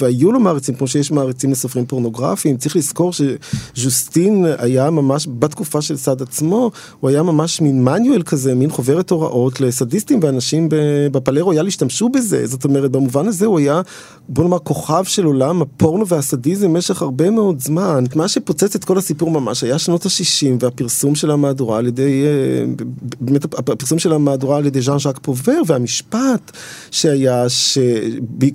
והיו 0.01 0.31
לו 0.31 0.39
מעריצים, 0.39 0.75
כמו 0.75 0.87
שיש 0.87 1.11
מעריצים 1.11 1.51
לסופרים 1.51 1.85
פורנוגרפיים, 1.85 2.57
צריך 2.57 2.75
לזכור 2.75 3.11
שז'וסטין 3.13 4.45
היה 4.57 4.89
ממש, 4.89 5.27
בתקופה 5.39 5.81
של 5.81 5.97
סעד 5.97 6.21
עצמו, 6.21 6.71
הוא 6.99 7.09
היה 7.09 7.23
ממש 7.23 7.61
מין 7.61 7.83
מניואל 7.83 8.21
כזה, 8.21 8.55
מין 8.55 8.69
חוברת 8.69 9.09
הוראות 9.09 9.61
לסדיסטים 9.61 10.19
ואנשים 10.21 10.69
בפלא 11.11 11.41
רויאל 11.41 11.67
השתמשו 11.67 12.09
בזה, 12.09 12.47
זאת 12.47 12.63
אומרת, 12.63 12.91
במובן 12.91 13.27
הזה 13.27 13.45
הוא 13.45 13.59
היה, 13.59 13.81
בוא 14.29 14.43
נאמר, 14.43 14.59
כוכב 14.59 15.03
של 15.03 15.25
עולם 15.25 15.61
הפורנו 15.61 16.07
והסדיזם 16.07 16.73
במשך 16.73 17.01
הרבה 17.01 17.29
מאוד 17.29 17.59
זמן. 17.59 18.03
מה 18.15 18.27
שפוצץ 18.27 18.75
את 18.75 18.85
כל 18.85 18.97
הסיפור 18.97 19.31
ממש 19.31 19.63
היה 19.63 19.79
שנות 19.79 20.05
ה-60 20.05 20.47
והפרסום 20.59 21.15
של 21.15 21.31
המהדורה 21.31 21.77
על 21.77 21.87
ידי, 21.87 22.23
אה, 22.25 22.85
באמת 23.19 23.43
הפרסום 23.43 23.99
של 23.99 24.13
המהדורה 24.13 24.57
על 24.57 24.65
ידי 24.65 24.81
ז'אן 24.81 24.99
ז'אק 24.99 25.19
פובר 25.21 25.61
והמשפט 25.67 26.51
שהיה 26.91 27.49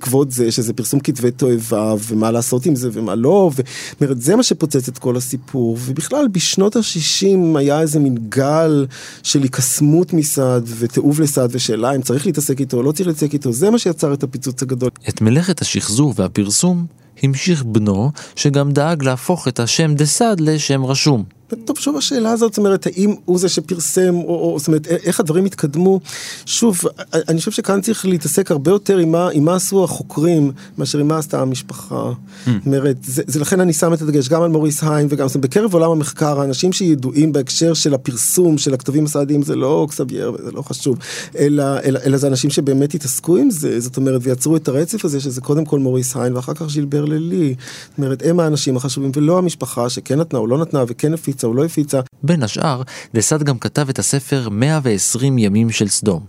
שבעקבות 0.03 0.31
זה 0.31 0.51
שזה 0.51 0.73
פרסום 0.73 0.99
כתבי 0.99 1.31
תועבה 1.31 1.95
ומה 2.07 2.31
לעשות 2.31 2.65
עם 2.65 2.75
זה 2.75 2.89
ומה 2.93 3.15
לא, 3.15 3.51
ואומרת 3.99 4.21
זה 4.21 4.35
מה 4.35 4.43
שפוצץ 4.43 4.87
את 4.87 4.97
כל 4.97 5.17
הסיפור 5.17 5.77
ובכלל 5.85 6.27
בשנות 6.31 6.75
ה-60 6.75 7.57
היה 7.57 7.81
איזה 7.81 7.99
מין 7.99 8.17
גל 8.29 8.85
של 9.23 9.43
היקסמות 9.43 10.13
מסעד 10.13 10.69
ותיעוב 10.77 11.21
לסעד 11.21 11.49
ושאלה 11.53 11.95
אם 11.95 12.01
צריך 12.01 12.25
להתעסק 12.25 12.59
איתו 12.59 12.77
או 12.77 12.83
לא 12.83 12.91
צריך 12.91 13.07
להתעסק 13.07 13.33
איתו 13.33 13.51
זה 13.51 13.69
מה 13.69 13.79
שיצר 13.79 14.13
את 14.13 14.23
הפיצוץ 14.23 14.61
הגדול. 14.63 14.89
את 15.09 15.21
מלאכת 15.21 15.61
השחזור 15.61 16.13
והפרסום 16.17 16.85
המשיך 17.23 17.63
בנו, 17.63 18.11
שגם 18.35 18.71
דאג 18.71 19.03
להפוך 19.03 19.47
את 19.47 19.59
השם 19.59 19.95
דה 19.95 20.05
סאד 20.05 20.39
לשם 20.39 20.85
רשום. 20.85 21.23
טוב, 21.65 21.77
שוב 21.77 21.97
השאלה 21.97 22.31
הזאת, 22.31 22.51
זאת 22.51 22.57
אומרת, 22.57 22.85
האם 22.85 23.15
הוא 23.25 23.39
זה 23.39 23.49
שפרסם, 23.49 24.15
או, 24.15 24.53
או 24.53 24.59
זאת 24.59 24.67
אומרת, 24.67 24.87
איך 24.87 25.19
הדברים 25.19 25.45
התקדמו. 25.45 25.99
שוב, 26.45 26.79
אני 27.13 27.39
חושב 27.39 27.51
שכאן 27.51 27.81
צריך 27.81 28.05
להתעסק 28.05 28.51
הרבה 28.51 28.71
יותר 28.71 28.97
עם 28.97 29.11
מה, 29.11 29.29
עם 29.29 29.45
מה 29.45 29.55
עשו 29.55 29.83
החוקרים, 29.83 30.51
מאשר 30.77 30.99
עם 30.99 31.07
מה 31.07 31.17
עשתה 31.17 31.41
המשפחה. 31.41 32.11
Mm. 32.11 32.49
זאת 32.49 32.65
אומרת, 32.65 32.97
זה, 33.03 33.23
זה 33.27 33.39
לכן 33.39 33.59
אני 33.59 33.73
שם 33.73 33.93
את 33.93 34.01
הדגש 34.01 34.29
גם 34.29 34.41
על 34.41 34.49
מוריס 34.49 34.83
היין 34.83 35.07
וגם, 35.09 35.27
זאת 35.27 35.35
אומרת, 35.35 35.49
בקרב 35.49 35.73
עולם 35.73 35.91
המחקר, 35.91 36.41
האנשים 36.41 36.73
שידועים 36.73 37.33
בהקשר 37.33 37.73
של 37.73 37.93
הפרסום 37.93 38.57
של 38.57 38.73
הכתבים 38.73 39.05
הסעדיים, 39.05 39.41
זה 39.41 39.55
לא 39.55 39.87
קסבייר, 39.89 40.35
זה 40.45 40.51
לא 40.51 40.61
חשוב, 40.61 40.97
אלא, 41.37 41.63
אלא, 41.83 41.99
אלא 42.05 42.17
זה 42.17 42.27
אנשים 42.27 42.49
שבאמת 42.49 42.93
התעסקו 42.93 43.37
עם 43.37 43.49
זה, 43.49 43.79
זאת 43.79 43.97
אומרת, 43.97 44.21
ויצרו 44.23 44.55
את 44.55 44.67
הרצף 44.67 45.05
הזה, 45.05 45.19
שזה 45.19 45.41
קודם 45.41 45.65
כל 45.65 45.79
מוריס 45.79 46.15
היין 46.15 46.35
ואחר 46.35 46.53
כך 46.53 46.69
ז'ילבר 46.69 47.05
ללי. 47.05 47.55
זאת 47.89 47.97
אומרת, 47.97 48.23
הם 48.25 48.39
האנשים 48.39 48.77
החשובים, 48.77 49.11
ולא 49.15 49.37
המשפחה 49.37 49.89
שכן 49.89 50.19
נתנה 50.19 50.39
או 50.39 50.47
לא 50.47 50.57
נתנה 50.57 50.83
וכן 50.87 51.13
הפיצה. 51.13 51.42
הפיצה 51.43 51.47
או 51.47 51.53
לא 51.53 51.65
הפיצה. 51.65 51.99
בין 52.23 52.43
השאר, 52.43 52.81
דסאד 53.13 53.43
גם 53.43 53.59
כתב 53.59 53.89
את 53.89 53.99
הספר 53.99 54.49
120 54.49 55.37
ימים 55.37 55.69
של 55.69 55.87
סדום. 55.87 56.25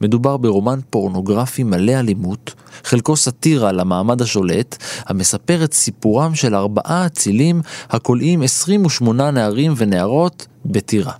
מדובר 0.00 0.36
ברומן 0.36 0.80
פורנוגרפי 0.90 1.62
מלא 1.62 1.92
אלימות, 1.92 2.54
חלקו 2.84 3.16
סאטירה 3.16 3.72
למעמד 3.72 4.22
השולט, 4.22 4.76
המספר 5.06 5.64
את 5.64 5.74
סיפורם 5.74 6.34
של 6.34 6.54
ארבעה 6.54 7.06
אצילים 7.06 7.60
הכולאים 7.90 8.42
28 8.42 9.30
נערים 9.30 9.74
ונערות 9.76 10.46
בטירה. 10.66 11.12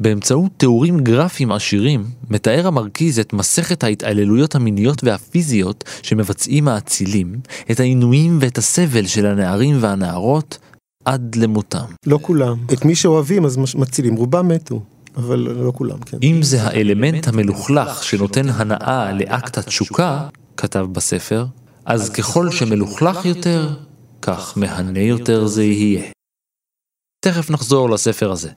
באמצעות 0.00 0.52
תיאורים 0.56 1.00
גרפיים 1.00 1.52
עשירים, 1.52 2.04
מתאר 2.30 2.66
המרכיז 2.66 3.18
את 3.18 3.32
מסכת 3.32 3.84
ההתעללויות 3.84 4.54
המיניות 4.54 5.04
והפיזיות 5.04 5.84
שמבצעים 6.02 6.68
האצילים, 6.68 7.40
את 7.70 7.80
העינויים 7.80 8.38
ואת 8.40 8.58
הסבל 8.58 9.06
של 9.06 9.26
הנערים 9.26 9.76
והנערות, 9.80 10.58
עד 11.04 11.34
למותם. 11.36 11.84
לא 12.06 12.18
כולם. 12.22 12.56
את 12.72 12.84
מי 12.84 12.94
שאוהבים 12.94 13.44
אז 13.44 13.56
מצילים, 13.56 14.16
רובם 14.16 14.48
מתו. 14.48 14.82
אבל 15.16 15.38
לא 15.38 15.72
כולם, 15.72 15.98
כן. 15.98 16.18
אם 16.22 16.42
זה 16.42 16.62
האלמנט 16.62 17.28
המלוכלך 17.28 18.04
שנותן 18.04 18.48
הנאה 18.48 19.12
לאקט 19.12 19.58
התשוקה, 19.58 20.28
כתב 20.56 20.86
בספר, 20.92 21.46
אז 21.84 22.10
ככל 22.10 22.50
שמלוכלך 22.50 23.24
יותר, 23.24 23.74
כך 24.22 24.52
מהנה 24.56 25.00
יותר 25.00 25.46
זה 25.46 25.64
יהיה. 25.64 26.02
תכף 27.24 27.50
נחזור 27.50 27.90
לספר 27.90 28.32
הזה. 28.32 28.50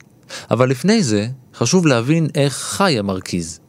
אבל 0.50 0.70
לפני 0.70 1.02
זה, 1.02 1.28
חשוב 1.54 1.86
להבין 1.86 2.28
איך 2.34 2.56
חי 2.56 2.98
המרכיז. 2.98 3.60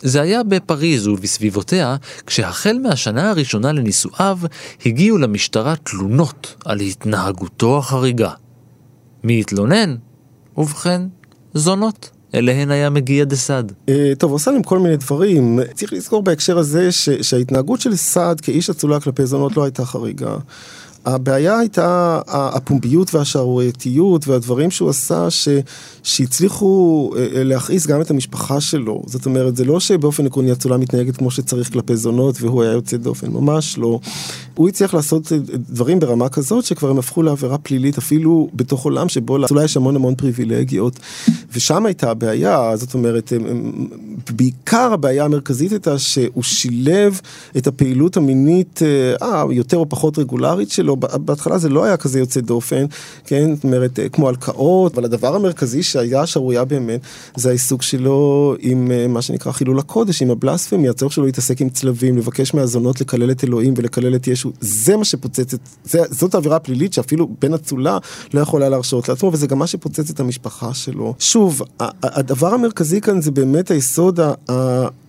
זה 0.00 0.22
היה 0.22 0.42
בפריז 0.42 1.06
ובסביבותיה, 1.06 1.96
כשהחל 2.26 2.78
מהשנה 2.82 3.30
הראשונה 3.30 3.72
לנישואיו, 3.72 4.38
הגיעו 4.86 5.18
למשטרה 5.18 5.76
תלונות 5.76 6.54
על 6.64 6.80
התנהגותו 6.80 7.78
החריגה. 7.78 8.30
מי 9.24 9.40
התלונן? 9.40 9.96
ובכן, 10.56 11.02
זונות. 11.54 12.10
אליהן 12.34 12.70
היה 12.70 12.90
מגיע 12.90 13.24
דה 13.24 13.36
סעד. 13.36 13.72
אה, 13.88 14.12
טוב, 14.18 14.30
הוא 14.30 14.36
עושה 14.36 14.50
להם 14.50 14.62
כל 14.62 14.78
מיני 14.78 14.96
דברים. 14.96 15.58
צריך 15.74 15.92
לזכור 15.92 16.22
בהקשר 16.22 16.58
הזה 16.58 16.92
שההתנהגות 17.22 17.80
של 17.80 17.96
סעד 17.96 18.40
כאיש 18.40 18.70
אצולה 18.70 19.00
כלפי 19.00 19.26
זונות 19.26 19.56
לא 19.56 19.64
הייתה 19.64 19.84
חריגה. 19.84 20.36
הבעיה 21.06 21.58
הייתה 21.58 22.20
הפומביות 22.26 23.14
והשערורייתיות 23.14 24.28
והדברים 24.28 24.70
שהוא 24.70 24.90
עשה 24.90 25.30
ש, 25.30 25.48
שהצליחו 26.02 27.10
אה, 27.16 27.26
אה, 27.36 27.44
להכעיס 27.44 27.86
גם 27.86 28.00
את 28.00 28.10
המשפחה 28.10 28.60
שלו. 28.60 29.02
זאת 29.06 29.26
אומרת, 29.26 29.56
זה 29.56 29.64
לא 29.64 29.80
שבאופן 29.80 30.26
עקרוני 30.26 30.52
אצולה 30.52 30.76
מתנהגת 30.76 31.16
כמו 31.16 31.30
שצריך 31.30 31.72
כלפי 31.72 31.96
זונות 31.96 32.36
והוא 32.40 32.62
היה 32.62 32.72
יוצא 32.72 32.96
דופן, 32.96 33.30
ממש 33.30 33.78
לא. 33.78 34.00
הוא 34.54 34.68
הצליח 34.68 34.94
לעשות 34.94 35.32
אה, 35.32 35.38
דברים 35.70 36.00
ברמה 36.00 36.28
כזאת 36.28 36.64
שכבר 36.64 36.90
הם 36.90 36.98
הפכו 36.98 37.22
לעבירה 37.22 37.58
פלילית 37.58 37.98
אפילו 37.98 38.48
בתוך 38.54 38.84
עולם 38.84 39.08
שבו 39.08 39.38
לאצולה 39.38 39.64
יש 39.64 39.76
המון 39.76 39.96
המון 39.96 40.14
פריבילגיות. 40.14 41.00
ושם 41.52 41.86
הייתה 41.86 42.10
הבעיה, 42.10 42.76
זאת 42.76 42.94
אומרת, 42.94 43.32
בעיקר 44.30 44.92
הבעיה 44.92 45.24
המרכזית 45.24 45.72
הייתה 45.72 45.98
שהוא 45.98 46.42
שילב 46.42 47.20
את 47.56 47.66
הפעילות 47.66 48.16
המינית, 48.16 48.80
אה, 49.22 49.44
יותר 49.50 49.76
או 49.76 49.88
פחות 49.88 50.18
רגולרית 50.18 50.70
שלו. 50.70 50.93
בהתחלה 50.96 51.58
זה 51.58 51.68
לא 51.68 51.84
היה 51.84 51.96
כזה 51.96 52.18
יוצא 52.18 52.40
דופן, 52.40 52.84
כן, 53.24 53.54
זאת 53.54 53.64
אומרת, 53.64 53.98
אה, 53.98 54.08
כמו 54.08 54.28
הלקאות, 54.28 54.94
אבל 54.94 55.04
הדבר 55.04 55.34
המרכזי 55.34 55.82
שהיה 55.82 56.26
שערורייה 56.26 56.64
באמת, 56.64 57.00
זה 57.36 57.48
העיסוק 57.48 57.82
שלו 57.82 58.54
עם 58.58 58.90
אה, 58.90 59.08
מה 59.08 59.22
שנקרא 59.22 59.52
חילול 59.52 59.78
הקודש, 59.78 60.22
עם 60.22 60.30
הבלספמי, 60.30 60.88
הצורך 60.88 61.12
שלו 61.12 61.26
להתעסק 61.26 61.60
עם 61.60 61.68
צלבים, 61.68 62.18
לבקש 62.18 62.54
מהזונות 62.54 63.00
לקלל 63.00 63.30
את 63.30 63.44
אלוהים 63.44 63.74
ולקלל 63.76 64.14
את 64.14 64.28
ישו, 64.28 64.52
זה 64.60 64.96
מה 64.96 65.04
שפוצץ 65.04 65.54
את, 65.54 65.60
זה, 65.84 66.00
זאת 66.10 66.34
העבירה 66.34 66.56
הפלילית 66.56 66.92
שאפילו 66.92 67.28
בן 67.40 67.54
אצולה 67.54 67.98
לא 68.34 68.40
יכול 68.40 68.62
היה 68.62 68.68
להרשות 68.68 69.08
לעצמו, 69.08 69.30
וזה 69.32 69.46
גם 69.46 69.58
מה 69.58 69.66
שפוצץ 69.66 70.10
את 70.10 70.20
המשפחה 70.20 70.74
שלו. 70.74 71.14
שוב, 71.18 71.62
הדבר 72.02 72.54
המרכזי 72.54 73.00
כאן 73.00 73.20
זה 73.20 73.30
באמת 73.30 73.70
היסוד 73.70 74.20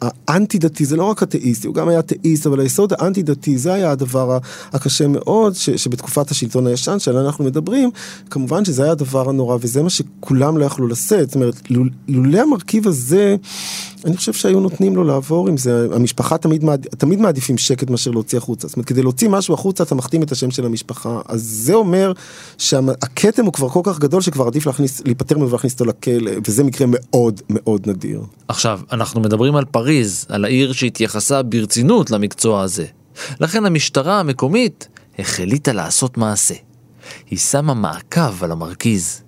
האנטי 0.01 0.57
דתי, 0.57 0.85
זה 0.85 0.95
לא 0.95 1.03
רק 1.03 1.23
אתאיסטי, 1.23 1.67
הוא 1.67 1.75
גם 1.75 1.89
היה 1.89 1.99
אתאיסט, 1.99 2.47
אבל 2.47 2.59
היסוד 2.59 2.93
האנטי 2.93 3.23
דתי, 3.23 3.57
זה 3.57 3.73
היה 3.73 3.91
הדבר 3.91 4.37
הקשה 4.73 5.07
מאוד, 5.07 5.55
ש, 5.55 5.69
שבתקופת 5.77 6.31
השלטון 6.31 6.67
הישן 6.67 6.99
שעליו 6.99 7.25
אנחנו 7.25 7.43
מדברים, 7.43 7.91
כמובן 8.29 8.65
שזה 8.65 8.83
היה 8.83 8.91
הדבר 8.91 9.29
הנורא 9.29 9.57
וזה 9.61 9.83
מה 9.83 9.89
שכולם 9.89 10.57
לא 10.57 10.65
יכלו 10.65 10.87
לשאת, 10.87 11.27
זאת 11.27 11.35
אומרת, 11.35 11.61
לולא 12.07 12.41
המרכיב 12.41 12.87
הזה, 12.87 13.35
אני 14.05 14.17
חושב 14.17 14.33
שהיו 14.33 14.59
נותנים 14.59 14.95
לו 14.95 15.03
לעבור 15.03 15.47
עם 15.47 15.57
זה, 15.57 15.87
המשפחה 15.91 16.37
תמיד, 16.37 16.63
מעד, 16.63 16.87
תמיד 16.97 17.19
מעדיפים 17.19 17.57
שקט 17.57 17.89
מאשר 17.89 18.11
להוציא 18.11 18.37
החוצה, 18.37 18.67
זאת 18.67 18.77
אומרת, 18.77 18.87
כדי 18.87 19.01
להוציא 19.01 19.29
משהו 19.29 19.53
החוצה 19.53 19.83
אתה 19.83 19.95
מחתים 19.95 20.23
את 20.23 20.31
השם 20.31 20.51
של 20.51 20.65
המשפחה, 20.65 21.21
אז 21.27 21.41
זה 21.41 21.73
אומר 21.73 22.11
שהכתם 22.57 23.45
הוא 23.45 23.53
כבר 23.53 23.69
כל 23.69 23.81
כך 23.83 23.99
גדול 23.99 24.21
שכבר 24.21 24.47
עדיף 24.47 24.65
להכניס, 24.65 25.01
להיפטר 25.05 25.37
ממנו 25.37 25.49
ולהכניס 25.49 25.73
אותו 25.73 25.85
לכלא, 25.85 26.31
וזה 26.47 26.63
מקרה 26.63 26.87
מאוד 26.89 27.41
מאוד 27.49 27.89
נדיר. 27.89 28.21
עכשיו, 28.47 28.79
אנחנו 28.91 29.21
מדברים 29.21 29.55
על 29.55 29.65
פריז, 29.65 30.25
על 30.29 30.45
העיר 30.45 30.73
שהתייחסה 30.73 31.43
ברצינות 31.43 32.11
למקצוע 32.11 32.61
הזה. 32.61 32.85
לכן 33.39 33.65
המשטרה 33.65 34.19
המקומית 34.19 34.87
החליטה 35.19 35.73
לעשות 35.73 36.17
מעשה. 36.17 36.55
היא 37.29 37.39
שמה 37.39 37.73
מעקב 37.73 38.43
על 38.43 38.51
המרכיז. 38.51 39.21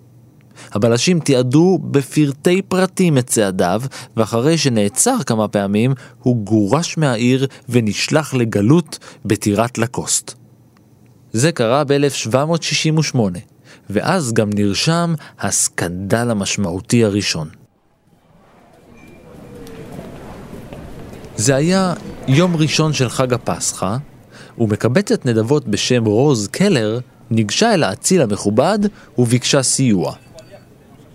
הבלשים 0.73 1.19
תיעדו 1.19 1.79
בפרטי 1.91 2.61
פרטים 2.61 3.17
את 3.17 3.27
צעדיו, 3.27 3.81
ואחרי 4.17 4.57
שנעצר 4.57 5.15
כמה 5.25 5.47
פעמים, 5.47 5.93
הוא 6.19 6.45
גורש 6.45 6.97
מהעיר 6.97 7.47
ונשלח 7.69 8.33
לגלות 8.33 8.99
בטירת 9.25 9.77
לקוסט. 9.77 10.33
זה 11.33 11.51
קרה 11.51 11.83
ב-1768, 11.83 13.19
ואז 13.89 14.33
גם 14.33 14.49
נרשם 14.53 15.13
הסקנדל 15.39 16.31
המשמעותי 16.31 17.03
הראשון. 17.03 17.49
זה 21.35 21.55
היה 21.55 21.93
יום 22.27 22.55
ראשון 22.55 22.93
של 22.93 23.09
חג 23.09 23.33
הפסחא, 23.33 23.97
ומקבצת 24.57 25.25
נדבות 25.25 25.67
בשם 25.67 26.05
רוז 26.05 26.47
קלר 26.47 26.99
ניגשה 27.29 27.73
אל 27.73 27.83
האציל 27.83 28.21
המכובד 28.21 28.79
וביקשה 29.17 29.63
סיוע. 29.63 30.13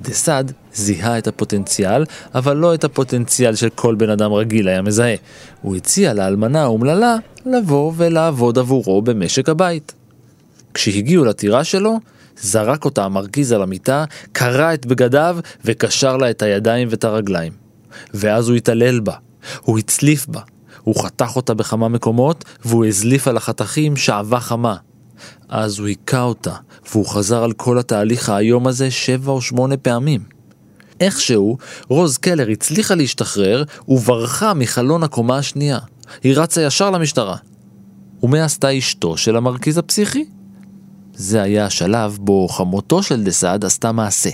דה 0.03 0.13
סאד 0.13 0.53
זיהה 0.75 1.19
את 1.19 1.27
הפוטנציאל, 1.27 2.05
אבל 2.35 2.57
לא 2.57 2.75
את 2.75 2.85
הפוטנציאל 2.85 3.55
של 3.55 3.69
כל 3.69 3.95
בן 3.95 4.11
אדם 4.11 4.33
רגיל 4.33 4.69
היה 4.69 4.83
מזהה. 4.83 5.15
הוא 5.63 5.77
הציע 5.77 6.15
לאלמנה 6.15 6.63
האומללה 6.63 7.17
לבוא 7.47 7.93
ולעבוד 7.97 8.59
עבורו 8.59 9.03
במשק 9.03 9.49
הבית. 9.49 9.93
כשהגיעו 10.75 11.25
לטירה 11.25 11.65
שלו, 11.65 11.99
זרק 12.41 12.85
אותה 12.85 13.05
המרכיז 13.05 13.53
על 13.53 13.63
המיטה, 13.63 14.05
קרע 14.33 14.75
את 14.75 14.87
בגדיו 14.87 15.37
וקשר 15.65 16.17
לה 16.17 16.31
את 16.31 16.43
הידיים 16.43 16.89
ואת 16.91 17.05
הרגליים. 17.05 17.53
ואז 18.15 18.49
הוא 18.49 18.57
התעלל 18.57 19.01
בה, 19.01 19.15
הוא 19.61 19.79
הצליף 19.79 20.27
בה, 20.27 20.41
הוא 20.85 21.05
חתך 21.05 21.37
אותה 21.37 21.55
בכמה 21.55 21.89
מקומות, 21.89 22.45
והוא 22.65 22.87
הזליף 22.87 23.29
על 23.29 23.37
החתכים 23.37 23.97
שעווה 23.97 24.41
חמה. 24.41 24.77
אז 25.49 25.79
הוא 25.79 25.87
היכה 25.87 26.23
אותה, 26.23 26.55
והוא 26.91 27.07
חזר 27.07 27.45
על 27.45 27.53
כל 27.53 27.79
התהליך 27.79 28.29
האיום 28.29 28.67
הזה 28.67 28.91
שבע 28.91 29.33
או 29.33 29.43
שמונה 29.43 29.77
פעמים. 29.77 30.21
איכשהו, 31.01 31.59
רוז 31.89 32.19
קלר 32.19 32.49
הצליחה 32.49 32.95
להשתחרר 32.95 33.65
וברחה 33.89 34.55
מחלון 34.55 35.03
הקומה 35.03 35.39
השנייה. 35.39 35.79
היא 36.23 36.35
רצה 36.37 36.63
ישר 36.63 36.91
למשטרה. 36.91 37.37
ומה 38.23 38.45
עשתה 38.45 38.79
אשתו 38.79 39.17
של 39.17 39.37
המרכיז 39.37 39.79
הפסיכי? 39.79 40.25
זה 41.15 41.43
היה 41.43 41.67
השלב 41.67 42.19
בו 42.21 42.49
חמותו 42.49 43.03
של 43.03 43.25
דסאד 43.25 43.65
עשתה 43.65 43.93
מעשה. 43.93 44.31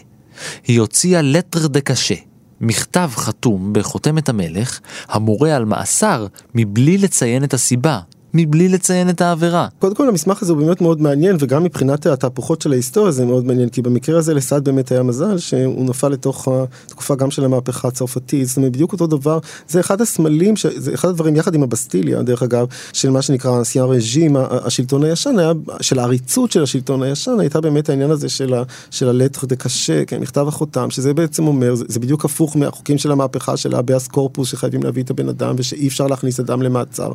היא 0.64 0.80
הוציאה 0.80 1.22
לטר 1.22 1.66
דה 1.66 1.80
קשה, 1.80 2.14
מכתב 2.60 3.10
חתום 3.14 3.72
בחותמת 3.72 4.28
המלך, 4.28 4.80
המורה 5.08 5.56
על 5.56 5.64
מאסר 5.64 6.26
מבלי 6.54 6.98
לציין 6.98 7.44
את 7.44 7.54
הסיבה, 7.54 8.00
מבלי 8.40 8.68
לציין 8.68 9.10
את 9.10 9.20
העבירה. 9.20 9.68
קודם 9.78 9.94
כל 9.94 10.08
המסמך 10.08 10.42
הזה 10.42 10.52
הוא 10.52 10.60
באמת 10.62 10.80
מאוד 10.80 11.00
מעניין 11.00 11.36
וגם 11.38 11.64
מבחינת 11.64 12.06
התהפוכות 12.06 12.62
של 12.62 12.72
ההיסטוריה 12.72 13.12
זה 13.12 13.26
מאוד 13.26 13.46
מעניין 13.46 13.68
כי 13.68 13.82
במקרה 13.82 14.18
הזה 14.18 14.34
לסעד 14.34 14.64
באמת 14.64 14.92
היה 14.92 15.02
מזל 15.02 15.38
שהוא 15.38 15.86
נפל 15.86 16.08
לתוך 16.08 16.48
התקופה 16.48 17.14
גם 17.14 17.30
של 17.30 17.44
המהפכה 17.44 17.88
הצרפתית 17.88 18.48
זאת 18.48 18.56
אומרת 18.56 18.72
בדיוק 18.72 18.92
אותו 18.92 19.06
דבר 19.06 19.38
זה 19.68 19.80
אחד 19.80 20.00
הסמלים 20.00 20.54
זה 20.76 20.94
אחד 20.94 21.08
הדברים 21.08 21.36
יחד 21.36 21.54
עם 21.54 21.62
הבסטיליה 21.62 22.22
דרך 22.22 22.42
אגב 22.42 22.66
של 22.92 23.10
מה 23.10 23.22
שנקרא 23.22 23.58
אנסיין 23.58 23.84
רג'ים 23.84 24.36
השלטון 24.50 25.04
הישן 25.04 25.38
היה 25.38 25.52
של 25.80 25.98
העריצות 25.98 26.52
של 26.52 26.62
השלטון 26.62 27.02
הישן 27.02 27.40
הייתה 27.40 27.60
באמת 27.60 27.88
העניין 27.88 28.10
הזה 28.10 28.28
של, 28.28 28.54
ה, 28.54 28.62
של 28.90 29.08
הלטר 29.08 29.46
דה 29.46 29.56
קשה 29.56 30.04
כן, 30.04 30.20
מכתב 30.20 30.48
החותם 30.48 30.90
שזה 30.90 31.14
בעצם 31.14 31.46
אומר 31.46 31.74
זה, 31.74 31.84
זה 31.88 32.00
בדיוק 32.00 32.24
הפוך 32.24 32.56
מהחוקים 32.56 32.98
של 32.98 33.12
המהפכה 33.12 33.56
של 33.56 33.74
האביאס 33.74 34.08
קורפוס 34.08 34.48
שחייבים 34.48 34.82
להביא 34.82 35.02
את 35.02 35.10
הבן 35.10 35.28
אדם 35.28 35.54
ושאי 35.58 35.88
אפשר 35.88 36.06
להכניס 36.06 36.40
אדם 36.40 36.62
למעצר 36.62 37.12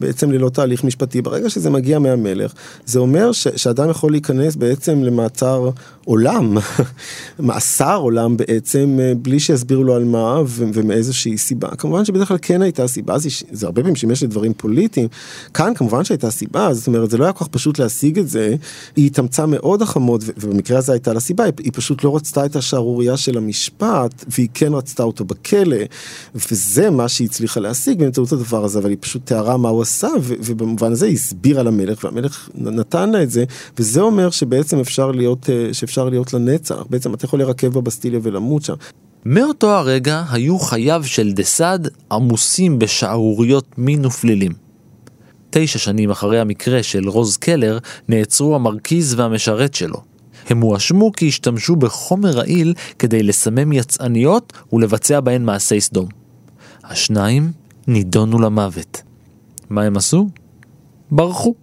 בעצם 0.00 0.32
ללא 0.32 0.48
תהליך 0.66 0.84
משפטי, 0.84 1.22
ברגע 1.22 1.50
שזה 1.50 1.70
מגיע 1.70 1.98
מהמלך, 1.98 2.52
זה 2.86 2.98
אומר 2.98 3.32
ש, 3.32 3.48
שאדם 3.56 3.90
יכול 3.90 4.10
להיכנס 4.10 4.56
בעצם 4.56 5.02
למעצר 5.02 5.70
עולם, 6.04 6.56
מאסר 7.38 7.96
עולם 7.96 8.36
בעצם, 8.36 8.98
אה, 9.00 9.12
בלי 9.22 9.40
שיסבירו 9.40 9.84
לו 9.84 9.94
על 9.94 10.04
מה 10.04 10.40
ו- 10.46 10.64
ומאיזושהי 10.74 11.38
סיבה. 11.38 11.68
כמובן 11.68 12.04
שבדרך 12.04 12.28
כלל 12.28 12.36
כן 12.42 12.62
הייתה 12.62 12.88
סיבה, 12.88 13.18
זה, 13.18 13.28
זה 13.50 13.66
הרבה 13.66 13.82
פעמים 13.82 13.96
שימש 13.96 14.22
לדברים 14.22 14.52
פוליטיים. 14.54 15.08
כאן 15.54 15.72
כמובן 15.74 16.04
שהייתה 16.04 16.30
סיבה, 16.30 16.74
זאת 16.74 16.86
אומרת, 16.86 17.10
זה 17.10 17.18
לא 17.18 17.24
היה 17.24 17.32
כל 17.32 17.44
כך 17.44 17.50
פשוט 17.50 17.78
להשיג 17.78 18.18
את 18.18 18.28
זה. 18.28 18.54
היא 18.96 19.06
התאמצה 19.06 19.46
מאוד 19.46 19.82
החמות, 19.82 20.20
ובמקרה 20.26 20.78
הזה 20.78 20.92
הייתה 20.92 21.12
לה 21.12 21.20
סיבה, 21.20 21.44
היא, 21.44 21.52
היא 21.58 21.72
פשוט 21.74 22.04
לא 22.04 22.16
רצתה 22.16 22.46
את 22.46 22.56
השערורייה 22.56 23.16
של 23.16 23.38
המשפט, 23.38 24.24
והיא 24.28 24.48
כן 24.54 24.74
רצתה 24.74 25.02
אותו 25.02 25.24
בכלא, 25.24 25.76
וזה 26.50 26.90
מה 26.90 27.08
שהיא 27.08 27.28
הצליחה 27.28 27.60
להשיג 27.60 27.98
באמצעות 27.98 28.32
הדבר 28.32 28.64
הזה, 28.64 28.78
אבל 28.78 28.90
היא 28.90 28.98
פשוט 29.00 29.26
תיארה 29.26 29.56
מה 29.56 29.68
הוא 29.68 29.82
עשה, 29.82 30.08
ו- 30.20 30.34
ובמובן 30.46 30.92
הזה 30.92 31.06
היא 31.06 31.14
הסבירה 31.14 31.62
למלך, 31.62 32.04
והמלך 32.04 32.48
נתן 32.54 33.10
לה 33.10 33.22
את 33.22 33.30
זה, 33.30 33.44
וזה 33.78 34.00
אומר 34.00 34.30
שבעצם 34.30 34.78
אפשר 34.78 35.10
להיות, 35.10 35.50
אה, 35.50 35.74
שאפשר 35.74 35.96
אפשר 35.96 36.08
להיות 36.08 36.34
לנצח, 36.34 36.84
בעצם 36.90 37.14
אתה 37.14 37.24
יכול 37.24 37.38
לרכב 37.38 37.66
בבסטיליה 37.66 38.20
ולמות 38.22 38.62
שם. 38.62 38.74
מאותו 39.24 39.70
הרגע 39.70 40.24
היו 40.30 40.58
חייו 40.58 41.02
של 41.04 41.32
דסאד 41.32 41.88
עמוסים 42.12 42.78
בשערוריות 42.78 43.78
מין 43.78 44.06
ופלילים. 44.06 44.52
תשע 45.50 45.78
שנים 45.78 46.10
אחרי 46.10 46.40
המקרה 46.40 46.82
של 46.82 47.08
רוז 47.08 47.36
קלר 47.36 47.78
נעצרו 48.08 48.54
המרכיז 48.54 49.14
והמשרת 49.14 49.74
שלו. 49.74 50.02
הם 50.48 50.60
הואשמו 50.60 51.12
כי 51.12 51.28
השתמשו 51.28 51.76
בחומר 51.76 52.30
רעיל 52.30 52.74
כדי 52.98 53.22
לסמם 53.22 53.72
יצאניות 53.72 54.52
ולבצע 54.72 55.20
בהן 55.20 55.44
מעשי 55.44 55.80
סדום. 55.80 56.08
השניים 56.84 57.52
נידונו 57.86 58.38
למוות. 58.38 59.02
מה 59.70 59.82
הם 59.82 59.96
עשו? 59.96 60.28
ברחו. 61.10 61.54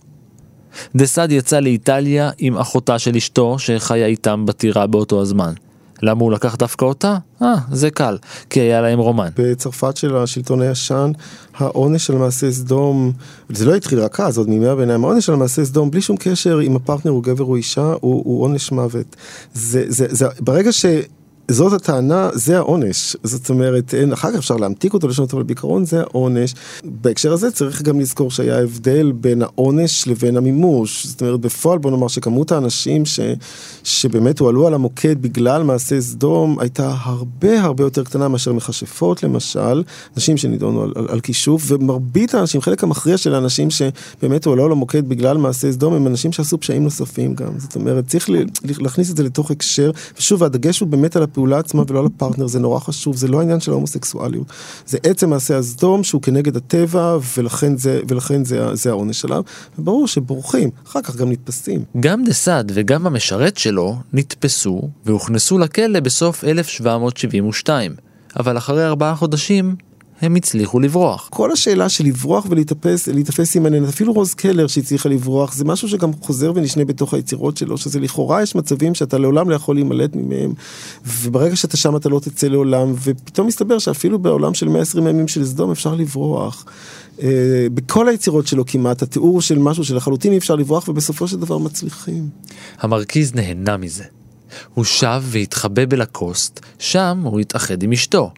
דסאד 0.95 1.31
יצא 1.31 1.59
לאיטליה 1.59 2.31
עם 2.37 2.57
אחותה 2.57 2.99
של 2.99 3.15
אשתו 3.15 3.59
שחיה 3.59 4.05
איתם 4.05 4.45
בטירה 4.45 4.87
באותו 4.87 5.21
הזמן. 5.21 5.53
למה 6.01 6.21
הוא 6.21 6.31
לקח 6.31 6.55
דווקא 6.55 6.85
אותה? 6.85 7.17
אה, 7.41 7.55
זה 7.71 7.89
קל, 7.89 8.17
כי 8.49 8.59
היה 8.59 8.81
להם 8.81 8.99
רומן. 8.99 9.29
בצרפת 9.37 9.97
של 9.97 10.15
השלטון 10.15 10.61
הישן, 10.61 11.11
העונש 11.57 12.05
של 12.05 12.15
מעשה 12.15 12.51
סדום, 12.51 13.11
זה 13.49 13.65
לא 13.65 13.75
התחיל 13.75 13.99
רק 13.99 14.19
אז, 14.19 14.37
עוד 14.37 14.49
מימי 14.49 14.67
הביניים, 14.67 15.05
העונש 15.05 15.25
של 15.25 15.35
מעשה 15.35 15.65
סדום, 15.65 15.91
בלי 15.91 16.01
שום 16.01 16.17
קשר 16.19 16.59
אם 16.63 16.75
הפרטנר 16.75 17.11
הוא 17.11 17.23
גבר 17.23 17.43
או 17.43 17.55
אישה, 17.55 17.81
הוא, 17.81 17.97
הוא 18.01 18.43
עונש 18.43 18.71
מוות. 18.71 19.15
זה, 19.53 19.83
זה, 19.87 20.05
זה, 20.09 20.27
ברגע 20.39 20.71
ש... 20.71 20.85
זאת 21.51 21.73
הטענה, 21.73 22.29
זה 22.33 22.57
העונש. 22.57 23.15
זאת 23.23 23.49
אומרת, 23.49 23.93
אין, 23.93 24.13
אחר 24.13 24.31
כך 24.31 24.37
אפשר 24.37 24.57
להמתיק 24.57 24.93
אותו 24.93 25.07
לשנות, 25.07 25.33
אבל 25.33 25.43
בעיקרון 25.43 25.85
זה 25.85 25.99
העונש. 25.99 26.53
בהקשר 26.83 27.33
הזה 27.33 27.51
צריך 27.51 27.81
גם 27.81 27.99
לזכור 27.99 28.31
שהיה 28.31 28.59
הבדל 28.59 29.11
בין 29.11 29.41
העונש 29.41 30.07
לבין 30.07 30.37
המימוש. 30.37 31.07
זאת 31.07 31.21
אומרת, 31.21 31.39
בפועל 31.39 31.79
בוא 31.79 31.91
נאמר 31.91 32.07
שכמות 32.07 32.51
האנשים 32.51 33.05
ש, 33.05 33.19
שבאמת 33.83 34.39
הועלו 34.39 34.67
על 34.67 34.73
המוקד 34.73 35.21
בגלל 35.21 35.63
מעשה 35.63 36.01
סדום 36.01 36.59
הייתה 36.59 36.95
הרבה 37.03 37.61
הרבה 37.61 37.83
יותר 37.83 38.03
קטנה 38.03 38.27
מאשר 38.27 38.53
מכשפות 38.53 39.23
למשל, 39.23 39.83
נשים 40.17 40.37
שנידונו 40.37 40.83
על, 40.83 40.91
על, 40.95 41.07
על 41.09 41.19
כישוף, 41.19 41.63
ומרבית 41.67 42.35
האנשים, 42.35 42.61
חלק 42.61 42.83
המכריע 42.83 43.17
של 43.17 43.35
האנשים 43.35 43.67
שבאמת 43.69 44.45
הועלו 44.45 44.65
על 44.65 44.71
המוקד 44.71 45.09
בגלל 45.09 45.37
מעשה 45.37 45.71
סדום, 45.71 45.93
הם 45.93 46.07
אנשים 46.07 46.31
שעשו 46.31 46.57
פשעים 46.57 46.83
נוספים 46.83 47.35
גם. 47.35 47.51
זאת 47.57 47.75
אומרת, 47.75 48.07
צריך 48.07 48.29
להכניס 48.79 49.11
את 49.11 49.17
זה 49.17 49.23
לתוך 49.23 49.51
הקשר, 49.51 49.91
ושוב, 50.17 50.43
הדגש 50.43 50.79
הוא 50.79 50.87
באמת 50.87 51.15
על 51.15 51.23
הפעולה 51.33 51.59
עצמה 51.59 51.83
ולא 51.87 52.05
לפרטנר, 52.05 52.47
זה 52.47 52.59
נורא 52.59 52.79
חשוב, 52.79 53.15
זה 53.15 53.27
לא 53.27 53.39
העניין 53.39 53.59
של 53.59 53.71
ההומוסקסואליות. 53.71 54.47
זה 54.85 54.97
עצם 55.03 55.29
מעשה 55.29 55.57
הסדום 55.57 56.03
שהוא 56.03 56.21
כנגד 56.21 56.55
הטבע, 56.55 57.17
ולכן 57.37 57.77
זה, 57.77 58.01
ולכן 58.07 58.45
זה, 58.45 58.75
זה 58.75 58.89
העונש 58.89 59.21
שלו, 59.21 59.43
וברור 59.79 60.07
שבורחים, 60.07 60.69
אחר 60.87 61.01
כך 61.01 61.15
גם 61.15 61.31
נתפסים. 61.31 61.83
גם 61.99 62.23
דסאד 62.23 62.71
וגם 62.75 63.07
המשרת 63.07 63.57
שלו 63.57 63.95
נתפסו 64.13 64.89
והוכנסו 65.05 65.57
לכלא 65.57 65.99
בסוף 65.99 66.43
1772, 66.43 67.95
אבל 68.39 68.57
אחרי 68.57 68.85
ארבעה 68.85 69.15
חודשים 69.15 69.75
הם 70.23 70.35
הצליחו 70.35 70.79
לברוח. 70.79 71.27
כל 71.31 71.51
השאלה 71.51 71.89
של 71.89 72.05
לברוח 72.05 72.45
ולהיתפס 72.49 73.07
להיתפס 73.07 73.55
עם 73.55 73.65
עניין, 73.65 73.85
אפילו 73.85 74.13
רוז 74.13 74.33
קלר 74.33 74.67
שהצליחה 74.67 75.09
לברוח, 75.09 75.53
זה 75.53 75.65
משהו 75.65 75.89
שגם 75.89 76.11
חוזר 76.21 76.51
ונשנה 76.55 76.85
בתוך 76.85 77.13
היצירות 77.13 77.57
שלו, 77.57 77.77
שזה 77.77 77.99
לכאורה 77.99 78.43
יש 78.43 78.55
מצבים 78.55 78.95
שאתה 78.95 79.17
לעולם 79.17 79.49
לא 79.49 79.55
יכול 79.55 79.75
להימלט 79.75 80.15
מהם, 80.15 80.53
וברגע 81.05 81.55
שאתה 81.55 81.77
שם 81.77 81.95
אתה 81.95 82.09
לא 82.09 82.19
תצא 82.19 82.47
לעולם, 82.47 82.93
ופתאום 83.03 83.47
מסתבר 83.47 83.79
שאפילו 83.79 84.19
בעולם 84.19 84.53
של 84.53 84.67
120 84.67 85.07
ימים 85.07 85.27
של 85.27 85.45
סדום 85.45 85.71
אפשר 85.71 85.95
לברוח. 85.95 86.65
Uh, 87.17 87.21
בכל 87.73 88.07
היצירות 88.07 88.47
שלו 88.47 88.65
כמעט, 88.65 89.01
התיאור 89.01 89.41
של 89.41 89.59
משהו 89.59 89.83
שלחלוטין 89.83 90.31
אי 90.31 90.37
אפשר 90.37 90.55
לברוח, 90.55 90.87
ובסופו 90.87 91.27
של 91.27 91.39
דבר 91.39 91.57
מצליחים. 91.57 92.29
המרכיז 92.79 93.33
נהנה 93.35 93.77
מזה. 93.77 94.03
הוא 94.73 94.85
שב 94.85 95.23
והתחבא 95.25 95.85
בלקוסט, 95.85 96.59
שם 96.79 97.21
הוא 97.23 97.39
התאחד 97.39 97.83
עם 97.83 97.91
אשתו. 97.91 98.31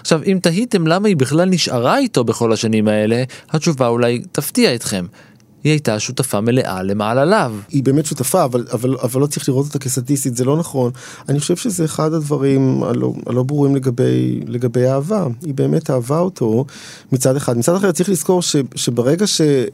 עכשיו, 0.00 0.20
אם 0.26 0.38
תהיתם 0.42 0.86
למה 0.86 1.08
היא 1.08 1.16
בכלל 1.16 1.48
נשארה 1.48 1.98
איתו 1.98 2.24
בכל 2.24 2.52
השנים 2.52 2.88
האלה, 2.88 3.22
התשובה 3.50 3.88
אולי 3.88 4.22
תפתיע 4.32 4.74
אתכם. 4.74 5.06
היא 5.64 5.72
הייתה 5.72 6.00
שותפה 6.00 6.40
מלאה 6.40 6.82
למעלליו. 6.82 7.54
היא 7.68 7.82
באמת 7.84 8.06
שותפה, 8.06 8.44
אבל, 8.44 8.66
אבל, 8.72 8.96
אבל 9.02 9.20
לא 9.20 9.26
צריך 9.26 9.48
לראות 9.48 9.66
אותה 9.66 9.78
כסדיסטית, 9.78 10.36
זה 10.36 10.44
לא 10.44 10.56
נכון. 10.56 10.92
אני 11.28 11.40
חושב 11.40 11.56
שזה 11.56 11.84
אחד 11.84 12.12
הדברים 12.12 12.82
הלא, 12.82 13.12
הלא 13.26 13.42
ברורים 13.42 13.76
לגבי, 13.76 14.40
לגבי 14.46 14.86
אהבה. 14.86 15.26
היא 15.42 15.54
באמת 15.54 15.90
אהבה 15.90 16.18
אותו 16.18 16.64
מצד 17.12 17.36
אחד. 17.36 17.58
מצד 17.58 17.74
אחר 17.74 17.92
צריך 17.92 18.08
לזכור 18.08 18.42
ש, 18.42 18.56
שברגע 18.74 19.26
שהיא 19.26 19.66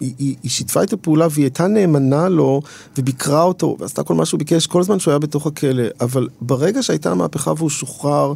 היא, 0.00 0.36
היא 0.42 0.50
שיתפה 0.50 0.82
את 0.82 0.92
הפעולה 0.92 1.26
והיא 1.30 1.44
הייתה 1.44 1.66
נאמנה 1.66 2.28
לו 2.28 2.62
וביקרה 2.98 3.42
אותו 3.42 3.76
ועשתה 3.80 4.02
כל 4.02 4.14
מה 4.14 4.26
שהוא 4.26 4.38
ביקש 4.38 4.66
כל 4.66 4.80
הזמן 4.80 4.98
שהוא 4.98 5.12
היה 5.12 5.18
בתוך 5.18 5.46
הכלא, 5.46 5.84
אבל 6.00 6.28
ברגע 6.40 6.82
שהייתה 6.82 7.14
מהפכה 7.14 7.52
והוא 7.56 7.70
שוחרר 7.70 8.32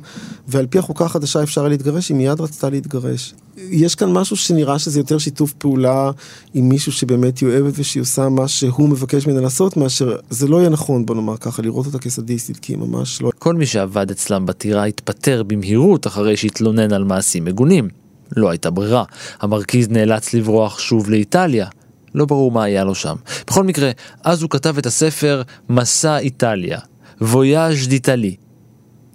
ועל 0.49 0.67
פי 0.67 0.79
החוקה 0.79 1.05
החדשה 1.05 1.43
אפשר 1.43 1.61
היה 1.61 1.69
להתגרש, 1.69 2.09
היא 2.09 2.17
מיד 2.17 2.41
רצתה 2.41 2.71
להתגרש. 2.71 3.35
יש 3.71 3.95
כאן 3.95 4.13
משהו 4.13 4.37
שנראה 4.37 4.79
שזה 4.79 5.01
יותר 5.01 5.19
שיתוף 5.19 5.53
פעולה 5.53 6.11
עם 6.55 6.69
מישהו 6.69 6.93
שבאמת 6.93 7.39
היא 7.39 7.49
אוהבת 7.49 7.73
ושהיא 7.77 8.01
עושה 8.01 8.29
מה 8.29 8.49
שהוא 8.49 8.89
מבקש 8.89 9.27
ממנה 9.27 9.41
לעשות, 9.41 9.77
מאשר 9.77 10.17
זה 10.31 10.49
לא 10.49 10.57
יהיה 10.57 10.69
נכון, 10.69 11.07
בוא 11.07 11.15
נאמר 11.15 11.37
ככה, 11.37 11.63
לראות 11.63 11.87
אותה 11.87 11.99
כסדיסטית, 11.99 12.57
כי 12.57 12.73
היא 12.73 12.79
ממש 12.79 13.23
לא... 13.23 13.31
כל 13.39 13.55
מי 13.55 13.67
שעבד 13.67 14.11
אצלם 14.11 14.47
בטירה 14.47 14.85
התפטר 14.85 15.43
במהירות 15.43 16.07
אחרי 16.07 16.37
שהתלונן 16.37 16.93
על 16.93 17.05
מעשים 17.05 17.45
מגונים. 17.45 17.89
לא 18.37 18.51
הייתה 18.51 18.71
ברירה, 18.71 19.05
המרכיז 19.41 19.89
נאלץ 19.89 20.35
לברוח 20.35 20.79
שוב 20.79 21.11
לאיטליה. 21.11 21.67
לא 22.15 22.25
ברור 22.25 22.53
מה 22.53 22.65
היה 22.65 22.85
לו 22.85 22.95
שם. 22.95 23.17
בכל 23.47 23.65
מקרה, 23.65 23.91
אז 24.25 24.43
הוא 24.43 24.51
כתב 24.51 24.79
את 24.79 24.87
הספר 24.87 25.43
מסע 25.69 26.19
איטליה, 26.19 26.79
וויאז' 27.21 27.89
דיטלי, 27.89 28.37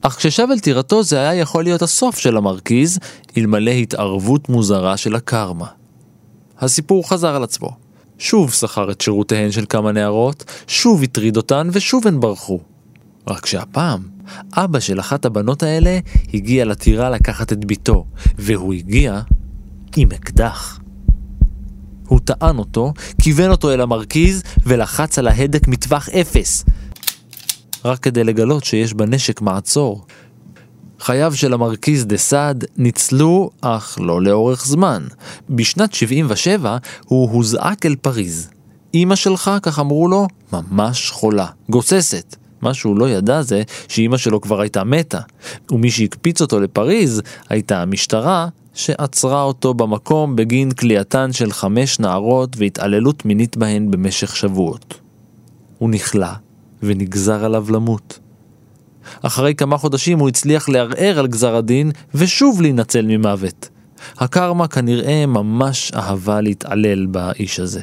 אך 0.05 0.15
כששב 0.15 0.47
אל 0.51 0.59
טירתו 0.59 1.03
זה 1.03 1.19
היה 1.19 1.33
יכול 1.33 1.63
להיות 1.63 1.81
הסוף 1.81 2.17
של 2.17 2.37
המרכיז, 2.37 2.99
אלמלא 3.37 3.71
התערבות 3.71 4.49
מוזרה 4.49 4.97
של 4.97 5.15
הקרמה. 5.15 5.67
הסיפור 6.59 7.09
חזר 7.09 7.35
על 7.35 7.43
עצמו. 7.43 7.69
שוב 8.17 8.53
שכר 8.53 8.91
את 8.91 9.01
שירותיהן 9.01 9.51
של 9.51 9.65
כמה 9.69 9.91
נערות, 9.91 10.43
שוב 10.67 11.03
הטריד 11.03 11.37
אותן 11.37 11.69
ושוב 11.71 12.07
הן 12.07 12.19
ברחו. 12.19 12.59
רק 13.27 13.45
שהפעם, 13.45 14.01
אבא 14.53 14.79
של 14.79 14.99
אחת 14.99 15.25
הבנות 15.25 15.63
האלה 15.63 15.99
הגיע 16.33 16.65
לטירה 16.65 17.09
לקחת 17.09 17.53
את 17.53 17.65
ביתו, 17.65 18.05
והוא 18.37 18.73
הגיע 18.73 19.21
עם 19.95 20.09
אקדח. 20.11 20.79
הוא 22.07 22.19
טען 22.19 22.57
אותו, 22.57 22.93
כיוון 23.21 23.51
אותו 23.51 23.71
אל 23.71 23.81
המרכיז 23.81 24.43
ולחץ 24.65 25.19
על 25.19 25.27
ההדק 25.27 25.67
מטווח 25.67 26.09
אפס, 26.09 26.65
רק 27.85 27.99
כדי 27.99 28.23
לגלות 28.23 28.63
שיש 28.63 28.93
בנשק 28.93 29.41
מעצור. 29.41 30.05
חייו 30.99 31.35
של 31.35 31.53
המרכיז 31.53 32.05
דה 32.05 32.17
סעד 32.17 32.65
ניצלו, 32.77 33.49
אך 33.61 33.97
לא 34.01 34.21
לאורך 34.21 34.65
זמן. 34.65 35.03
בשנת 35.49 35.93
77 35.93 36.77
הוא 37.05 37.29
הוזעק 37.29 37.85
אל 37.85 37.95
פריז. 37.95 38.49
אמא 38.93 39.15
שלך, 39.15 39.51
כך 39.61 39.79
אמרו 39.79 40.07
לו, 40.07 40.27
ממש 40.53 41.11
חולה, 41.11 41.47
גוססת. 41.69 42.35
מה 42.61 42.73
שהוא 42.73 42.99
לא 42.99 43.09
ידע 43.09 43.41
זה 43.41 43.63
שאימא 43.87 44.17
שלו 44.17 44.41
כבר 44.41 44.61
הייתה 44.61 44.83
מתה, 44.83 45.19
ומי 45.71 45.91
שהקפיץ 45.91 46.41
אותו 46.41 46.59
לפריז 46.59 47.21
הייתה 47.49 47.81
המשטרה 47.81 48.47
שעצרה 48.73 49.43
אותו 49.43 49.73
במקום 49.73 50.35
בגין 50.35 50.71
כליאתן 50.71 51.33
של 51.33 51.51
חמש 51.51 51.99
נערות 51.99 52.55
והתעללות 52.57 53.25
מינית 53.25 53.57
בהן 53.57 53.91
במשך 53.91 54.35
שבועות. 54.35 54.99
הוא 55.77 55.89
נכלא 55.89 56.27
ונגזר 56.83 57.45
עליו 57.45 57.71
למות. 57.71 58.19
אחרי 59.21 59.55
כמה 59.55 59.77
חודשים 59.77 60.19
הוא 60.19 60.29
הצליח 60.29 60.69
לערער 60.69 61.19
על 61.19 61.27
גזר 61.27 61.55
הדין 61.55 61.91
ושוב 62.13 62.61
להינצל 62.61 63.05
ממוות. 63.05 63.69
הקרמה 64.17 64.67
כנראה 64.67 65.25
ממש 65.25 65.91
אהבה 65.95 66.41
להתעלל 66.41 67.05
באיש 67.05 67.59
הזה. 67.59 67.81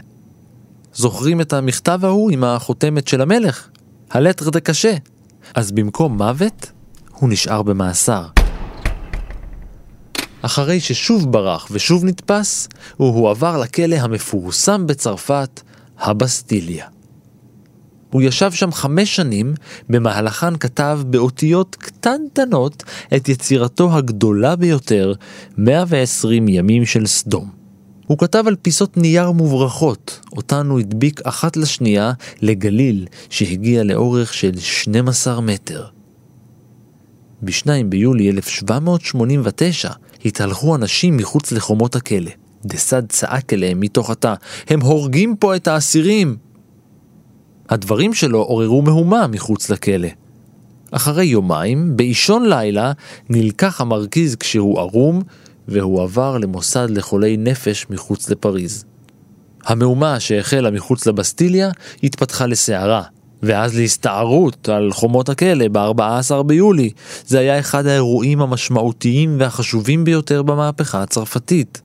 זוכרים 0.94 1.40
את 1.40 1.52
המכתב 1.52 2.00
ההוא 2.02 2.30
עם 2.30 2.44
החותמת 2.44 3.08
של 3.08 3.20
המלך? 3.20 3.68
הלטר 4.10 4.50
דה 4.50 4.60
קשה. 4.60 4.94
אז 5.54 5.72
במקום 5.72 6.16
מוות, 6.16 6.72
הוא 7.12 7.30
נשאר 7.30 7.62
במאסר. 7.62 8.26
אחרי 10.42 10.80
ששוב 10.80 11.32
ברח 11.32 11.68
ושוב 11.70 12.04
נתפס, 12.04 12.68
הוא 12.96 13.14
הועבר 13.14 13.58
לכלא 13.58 13.96
המפורסם 13.96 14.86
בצרפת, 14.86 15.60
הבסטיליה. 15.98 16.86
הוא 18.10 18.22
ישב 18.22 18.52
שם 18.52 18.72
חמש 18.72 19.16
שנים, 19.16 19.54
במהלכן 19.88 20.56
כתב 20.56 21.00
באותיות 21.06 21.76
קטנטנות 21.76 22.82
את 23.16 23.28
יצירתו 23.28 23.96
הגדולה 23.96 24.56
ביותר, 24.56 25.12
120 25.58 26.48
ימים 26.48 26.86
של 26.86 27.06
סדום. 27.06 27.50
הוא 28.06 28.18
כתב 28.18 28.44
על 28.46 28.56
פיסות 28.62 28.96
נייר 28.96 29.30
מוברחות, 29.30 30.20
אותן 30.32 30.66
הוא 30.66 30.80
הדביק 30.80 31.20
אחת 31.24 31.56
לשנייה 31.56 32.12
לגליל 32.42 33.06
שהגיע 33.30 33.82
לאורך 33.82 34.34
של 34.34 34.58
12 34.58 35.40
מטר. 35.40 35.86
ב-2 37.42 37.66
ביולי 37.88 38.30
1789 38.30 39.90
התהלכו 40.24 40.76
אנשים 40.76 41.16
מחוץ 41.16 41.52
לחומות 41.52 41.96
הכלא. 41.96 42.30
דסד 42.64 43.06
צעק 43.08 43.52
אליהם 43.52 43.80
מתוך 43.80 44.10
התא, 44.10 44.34
הם 44.68 44.80
הורגים 44.80 45.36
פה 45.36 45.56
את 45.56 45.68
האסירים! 45.68 46.49
הדברים 47.70 48.14
שלו 48.14 48.38
עוררו 48.38 48.82
מהומה 48.82 49.26
מחוץ 49.26 49.70
לכלא. 49.70 50.08
אחרי 50.90 51.24
יומיים, 51.24 51.96
באישון 51.96 52.48
לילה, 52.48 52.92
נלקח 53.28 53.80
המרכיז 53.80 54.36
כשהוא 54.36 54.78
ערום, 54.78 55.22
והועבר 55.68 56.38
למוסד 56.38 56.90
לחולי 56.90 57.36
נפש 57.36 57.86
מחוץ 57.90 58.30
לפריז. 58.30 58.84
המהומה 59.64 60.20
שהחלה 60.20 60.70
מחוץ 60.70 61.06
לבסטיליה 61.06 61.70
התפתחה 62.02 62.46
לסערה, 62.46 63.02
ואז 63.42 63.76
להסתערות 63.76 64.68
על 64.68 64.92
חומות 64.92 65.28
הכלא 65.28 65.68
ב-14 65.72 66.42
ביולי. 66.42 66.90
זה 67.26 67.38
היה 67.38 67.58
אחד 67.58 67.86
האירועים 67.86 68.42
המשמעותיים 68.42 69.36
והחשובים 69.40 70.04
ביותר 70.04 70.42
במהפכה 70.42 71.02
הצרפתית. 71.02 71.82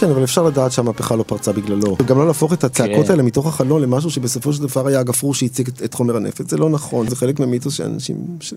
כן, 0.00 0.10
אבל 0.10 0.24
אפשר 0.24 0.42
לדעת 0.42 0.72
שהמהפכה 0.72 1.16
לא 1.16 1.22
פרצה 1.22 1.52
בגללו. 1.52 1.96
וגם 2.02 2.18
לא 2.18 2.26
להפוך 2.26 2.52
את 2.52 2.64
הצעקות 2.64 3.06
כן. 3.06 3.10
האלה 3.10 3.22
מתוך 3.22 3.46
החלון 3.46 3.82
למשהו 3.82 4.10
שבסופו 4.10 4.52
של 4.52 4.62
דבר 4.62 4.86
היה 4.86 5.00
הגפרור 5.00 5.34
שהציג 5.34 5.68
את, 5.68 5.82
את 5.82 5.94
חומר 5.94 6.16
הנפץ, 6.16 6.50
זה 6.50 6.56
לא 6.56 6.70
נכון, 6.70 7.08
זה 7.08 7.16
חלק 7.16 7.40
מהמיתוס 7.40 7.74
שאנשים, 7.74 8.16
ש... 8.40 8.54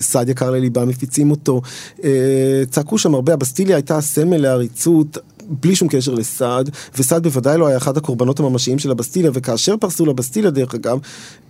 סעד 0.00 0.28
יקר 0.28 0.50
לליבם, 0.50 0.88
מפיצים 0.88 1.30
אותו. 1.30 1.62
אה, 2.04 2.62
צעקו 2.70 2.98
שם 2.98 3.14
הרבה, 3.14 3.32
הבסטיליה 3.32 3.76
הייתה 3.76 4.00
סמל 4.00 4.36
לעריצות, 4.36 5.18
בלי 5.50 5.76
שום 5.76 5.88
קשר 5.88 6.14
לסעד, 6.14 6.70
וסעד 6.98 7.22
בוודאי 7.22 7.58
לא 7.58 7.66
היה 7.66 7.76
אחד 7.76 7.96
הקורבנות 7.96 8.40
הממשיים 8.40 8.78
של 8.78 8.90
הבסטיליה, 8.90 9.30
וכאשר 9.34 9.76
פרסו 9.76 10.06
לבסטיליה 10.06 10.50
דרך 10.50 10.74
אגב, 10.74 10.98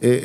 אה, 0.03 0.19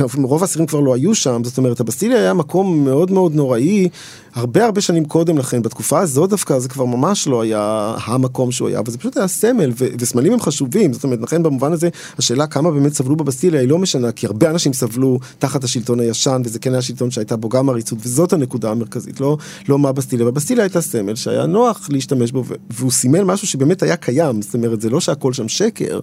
אה, 0.00 0.04
רוב 0.22 0.42
האסירים 0.42 0.66
כבר 0.66 0.80
לא 0.80 0.94
היו 0.94 1.14
שם, 1.14 1.44
זאת 1.44 1.58
אומרת 1.58 1.80
הבסטיליה 1.80 2.18
היה 2.18 2.34
מקום 2.34 2.84
מאוד 2.84 3.10
מאוד 3.10 3.34
נוראי, 3.34 3.88
הרבה 4.34 4.64
הרבה 4.64 4.80
שנים 4.80 5.04
קודם 5.04 5.38
לכן, 5.38 5.62
בתקופה 5.62 6.00
הזאת 6.00 6.30
דווקא 6.30 6.58
זה 6.58 6.68
כבר 6.68 6.84
ממש 6.84 7.28
לא 7.28 7.42
היה 7.42 7.94
המקום 8.04 8.52
שהוא 8.52 8.68
היה, 8.68 8.80
וזה 8.86 8.98
פשוט 8.98 9.16
היה 9.16 9.28
סמל, 9.28 9.70
ו- 9.78 9.86
וסמלים 9.98 10.32
הם 10.32 10.40
חשובים, 10.40 10.92
זאת 10.92 11.04
אומרת, 11.04 11.20
לכן 11.22 11.42
במובן 11.42 11.72
הזה, 11.72 11.88
השאלה 12.18 12.46
כמה 12.46 12.70
באמת 12.70 12.94
סבלו 12.94 13.16
בבסטיליה 13.16 13.60
היא 13.60 13.68
לא 13.68 13.78
משנה, 13.78 14.12
כי 14.12 14.26
הרבה 14.26 14.50
אנשים 14.50 14.72
סבלו 14.72 15.18
תחת 15.38 15.64
השלטון 15.64 16.00
הישן, 16.00 16.42
וזה 16.44 16.58
כן 16.58 16.72
היה 16.72 16.82
שלטון 16.82 17.10
שהייתה 17.10 17.36
בו 17.36 17.48
גם 17.48 17.68
עריצות, 17.68 17.98
וזאת 18.02 18.32
הנקודה 18.32 18.70
המרכזית, 18.70 19.20
לא, 19.20 19.36
לא 19.68 19.78
מה 19.78 19.92
בסטיליה, 19.92 20.26
בבסטיליה 20.26 20.64
הייתה 20.64 20.80
סמל 20.80 21.14
שהיה 21.14 21.46
נוח 21.46 21.88
להשתמש 21.90 22.32
בו, 22.32 22.44
והוא 22.70 22.90
סימל 22.90 23.24
משהו 23.24 23.46
שבאמת 23.46 23.82
היה 23.82 23.96
קיים, 23.96 24.42
זאת 24.42 24.54
אומרת, 24.54 24.80
זה 24.80 24.90
לא 24.90 25.00
שהכל 25.00 25.32
שם 25.32 25.48
שקר, 25.48 26.00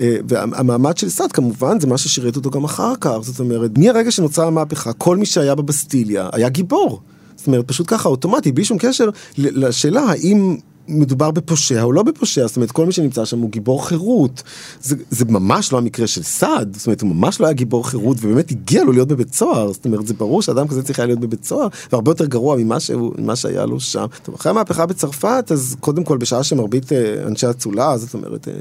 אה, 0.00 0.16
והמעמד 0.28 0.96
של 0.96 1.08
סעד 1.08 1.32
כמובן 1.32 1.80
זה 1.80 1.86
מה 1.86 1.98
ששירת 1.98 2.36
אותו 2.36 2.50
גם 2.50 2.64
אחר 2.64 2.92
כך, 3.00 3.16
זאת 3.20 3.40
אומרת, 3.40 3.78
מהרגע 3.78 4.10
שנוצרה 4.10 4.46
המהפכה, 4.46 4.92
כל 4.92 5.16
מי 5.16 5.26
שהיה 5.26 5.54
בבסטיליה 5.54 6.28
היה 6.32 6.48
גיבור. 6.48 7.00
זאת 7.38 7.46
אומרת, 7.46 7.68
פשוט 7.68 7.86
ככה 7.90 8.08
אוטומטי, 8.08 8.52
בלי 8.52 8.64
שום 8.64 8.78
קשר 8.78 9.08
לשאלה 9.38 10.00
האם 10.00 10.56
מדובר 10.88 11.30
בפושע 11.30 11.82
או 11.82 11.92
לא 11.92 12.02
בפושע, 12.02 12.46
זאת 12.46 12.56
אומרת 12.56 12.70
כל 12.70 12.86
מי 12.86 12.92
שנמצא 12.92 13.24
שם 13.24 13.38
הוא 13.38 13.50
גיבור 13.50 13.86
חירות. 13.86 14.42
זה, 14.82 14.96
זה 15.10 15.24
ממש 15.24 15.72
לא 15.72 15.78
המקרה 15.78 16.06
של 16.06 16.22
סעד, 16.22 16.76
זאת 16.76 16.86
אומרת 16.86 17.00
הוא 17.00 17.10
ממש 17.10 17.40
לא 17.40 17.46
היה 17.46 17.52
גיבור 17.52 17.88
חירות 17.88 18.16
ובאמת 18.20 18.50
הגיע 18.50 18.84
לו 18.84 18.92
להיות 18.92 19.08
בבית 19.08 19.34
סוהר, 19.34 19.72
זאת 19.72 19.84
אומרת 19.84 20.06
זה 20.06 20.14
ברור 20.14 20.42
שאדם 20.42 20.68
כזה 20.68 20.82
צריך 20.82 20.98
היה 20.98 21.06
להיות 21.06 21.20
בבית 21.20 21.44
סוהר 21.44 21.68
והרבה 21.92 22.10
יותר 22.10 22.26
גרוע 22.26 22.56
ממה, 22.56 22.80
שהוא, 22.80 23.12
ממה 23.18 23.36
שהיה 23.36 23.66
לו 23.66 23.80
שם. 23.80 24.06
טוב, 24.22 24.34
אחרי 24.34 24.50
המהפכה 24.50 24.86
בצרפת 24.86 25.44
אז 25.52 25.76
קודם 25.80 26.04
כל 26.04 26.16
בשעה 26.16 26.42
שמרבית 26.44 26.92
אה, 26.92 27.26
אנשי 27.26 27.50
אצולה, 27.50 27.98
זאת 27.98 28.14
אומרת 28.14 28.48
אה, 28.48 28.52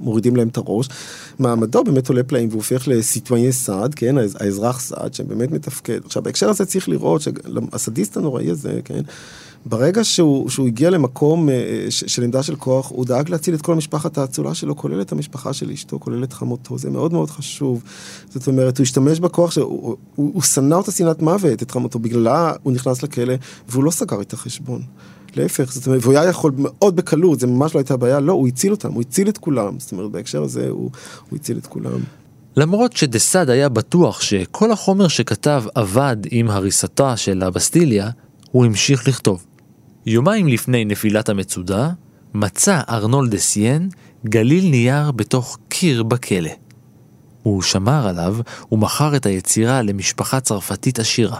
מורידים 0.00 0.36
להם 0.36 0.48
את 0.48 0.56
הראש, 0.56 0.88
מעמדו 1.38 1.84
באמת 1.84 2.08
עולה 2.08 2.22
פלאים 2.22 2.48
והוא 2.48 2.58
הופך 2.58 2.88
לסיטואיין 2.88 3.52
סעד, 3.52 3.94
כן, 3.94 4.16
האזרח 4.40 4.80
סעד 4.80 5.14
שבאמת 5.14 5.50
מתפקד. 5.50 6.00
עכשיו 6.04 6.22
בהקשר 6.22 6.48
הזה 6.50 6.64
צריך 6.64 6.88
לראות 6.88 7.22
שהסדיסט 7.22 8.16
הנוראי 8.16 8.50
הזה, 8.50 8.80
כן, 8.84 9.00
ברגע 9.68 10.04
שהוא, 10.04 10.48
שהוא 10.48 10.66
הגיע 10.66 10.90
למקום 10.90 11.48
אה, 11.48 11.54
ש, 11.90 12.04
של 12.06 12.22
עמדה 12.22 12.42
של 12.42 12.56
כוח, 12.56 12.90
הוא 12.90 13.04
דאג 13.04 13.30
להציל 13.30 13.54
את 13.54 13.62
כל 13.62 13.74
משפחת 13.74 14.18
האצולה 14.18 14.54
שלו, 14.54 14.76
כולל 14.76 15.00
את 15.00 15.12
המשפחה 15.12 15.52
של 15.52 15.70
אשתו, 15.70 16.00
כולל 16.00 16.24
את 16.24 16.32
חמותו. 16.32 16.78
זה 16.78 16.90
מאוד 16.90 17.12
מאוד 17.12 17.30
חשוב. 17.30 17.82
זאת 18.28 18.46
אומרת, 18.46 18.78
הוא 18.78 18.82
השתמש 18.82 19.20
בכוח, 19.20 19.50
שהוא, 19.50 19.64
הוא, 19.64 19.96
הוא, 20.14 20.30
הוא 20.34 20.42
שנא 20.42 20.74
אותה 20.74 20.92
שנאת 20.92 21.22
מוות, 21.22 21.62
את 21.62 21.70
חמותו, 21.70 21.98
בגללה 21.98 22.52
הוא 22.62 22.72
נכנס 22.72 23.02
לכלא, 23.02 23.34
והוא 23.68 23.84
לא 23.84 23.90
סגר 23.90 24.20
את 24.20 24.32
החשבון. 24.32 24.82
להפך, 25.36 25.72
זאת 25.72 25.86
אומרת, 25.86 26.00
והוא 26.02 26.14
היה 26.14 26.30
יכול 26.30 26.52
מאוד 26.56 26.96
בקלות, 26.96 27.40
זה 27.40 27.46
ממש 27.46 27.74
לא 27.74 27.80
הייתה 27.80 27.96
בעיה, 27.96 28.20
לא, 28.20 28.32
הוא 28.32 28.48
הציל 28.48 28.72
אותם, 28.72 28.92
הוא 28.92 29.00
הציל 29.00 29.28
את 29.28 29.38
כולם. 29.38 29.78
זאת 29.78 29.92
אומרת, 29.92 30.10
בהקשר 30.10 30.42
הזה 30.42 30.68
הוא, 30.68 30.90
הוא 31.30 31.36
הציל 31.36 31.58
את 31.58 31.66
כולם. 31.66 32.00
למרות 32.56 32.96
שדסאד 32.96 33.50
היה 33.50 33.68
בטוח 33.68 34.20
שכל 34.20 34.72
החומר 34.72 35.08
שכתב 35.08 35.64
עבד 35.74 36.16
עם 36.30 36.50
הריסתה 36.50 37.16
של 37.16 37.42
הבסטיליה, 37.42 38.10
הוא 38.50 38.64
המשיך 38.64 39.08
לכתוב. 39.08 39.44
יומיים 40.08 40.48
לפני 40.48 40.84
נפילת 40.84 41.28
המצודה, 41.28 41.90
מצא 42.34 42.80
ארנול 42.88 43.28
דה 43.28 43.38
סיין 43.38 43.88
גליל 44.26 44.70
נייר 44.70 45.10
בתוך 45.10 45.58
קיר 45.68 46.02
בכלא. 46.02 46.50
הוא 47.42 47.62
שמר 47.62 48.08
עליו 48.08 48.36
ומכר 48.72 49.16
את 49.16 49.26
היצירה 49.26 49.82
למשפחה 49.82 50.40
צרפתית 50.40 50.98
עשירה. 50.98 51.38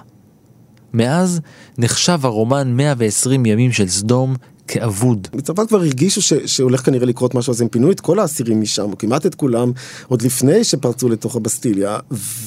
מאז 0.92 1.40
נחשב 1.78 2.20
הרומן 2.22 2.76
120 2.76 3.46
ימים 3.46 3.72
של 3.72 3.88
סדום 3.88 4.34
כאבוד. 4.68 5.28
בצרפת 5.34 5.68
כבר 5.68 5.78
הרגישו 5.78 6.22
ש, 6.22 6.32
שהולך 6.32 6.86
כנראה 6.86 7.06
לקרות 7.06 7.34
משהו, 7.34 7.50
אז 7.50 7.60
הם 7.60 7.68
פינו 7.68 7.90
את 7.90 8.00
כל 8.00 8.18
האסירים 8.18 8.60
משם, 8.60 8.82
או 8.82 8.98
כמעט 8.98 9.26
את 9.26 9.34
כולם, 9.34 9.72
עוד 10.08 10.22
לפני 10.22 10.64
שפרצו 10.64 11.08
לתוך 11.08 11.36
הבסטיליה, 11.36 11.98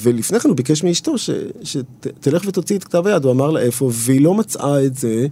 ולפני 0.01 0.39
כן 0.39 0.49
הוא 0.49 0.57
ביקש 0.57 0.83
מאשתו 0.83 1.17
ש, 1.17 1.29
שתלך 1.63 2.43
ותוציא 2.47 2.77
את 2.77 2.83
כתב 2.83 3.07
היד, 3.07 3.23
הוא 3.23 3.31
אמר 3.31 3.51
לה 3.51 3.59
איפה, 3.59 3.89
והיא 3.93 4.21
לא 4.21 4.33
מצאה 4.33 4.85
את 4.85 4.95
זה, 4.95 5.27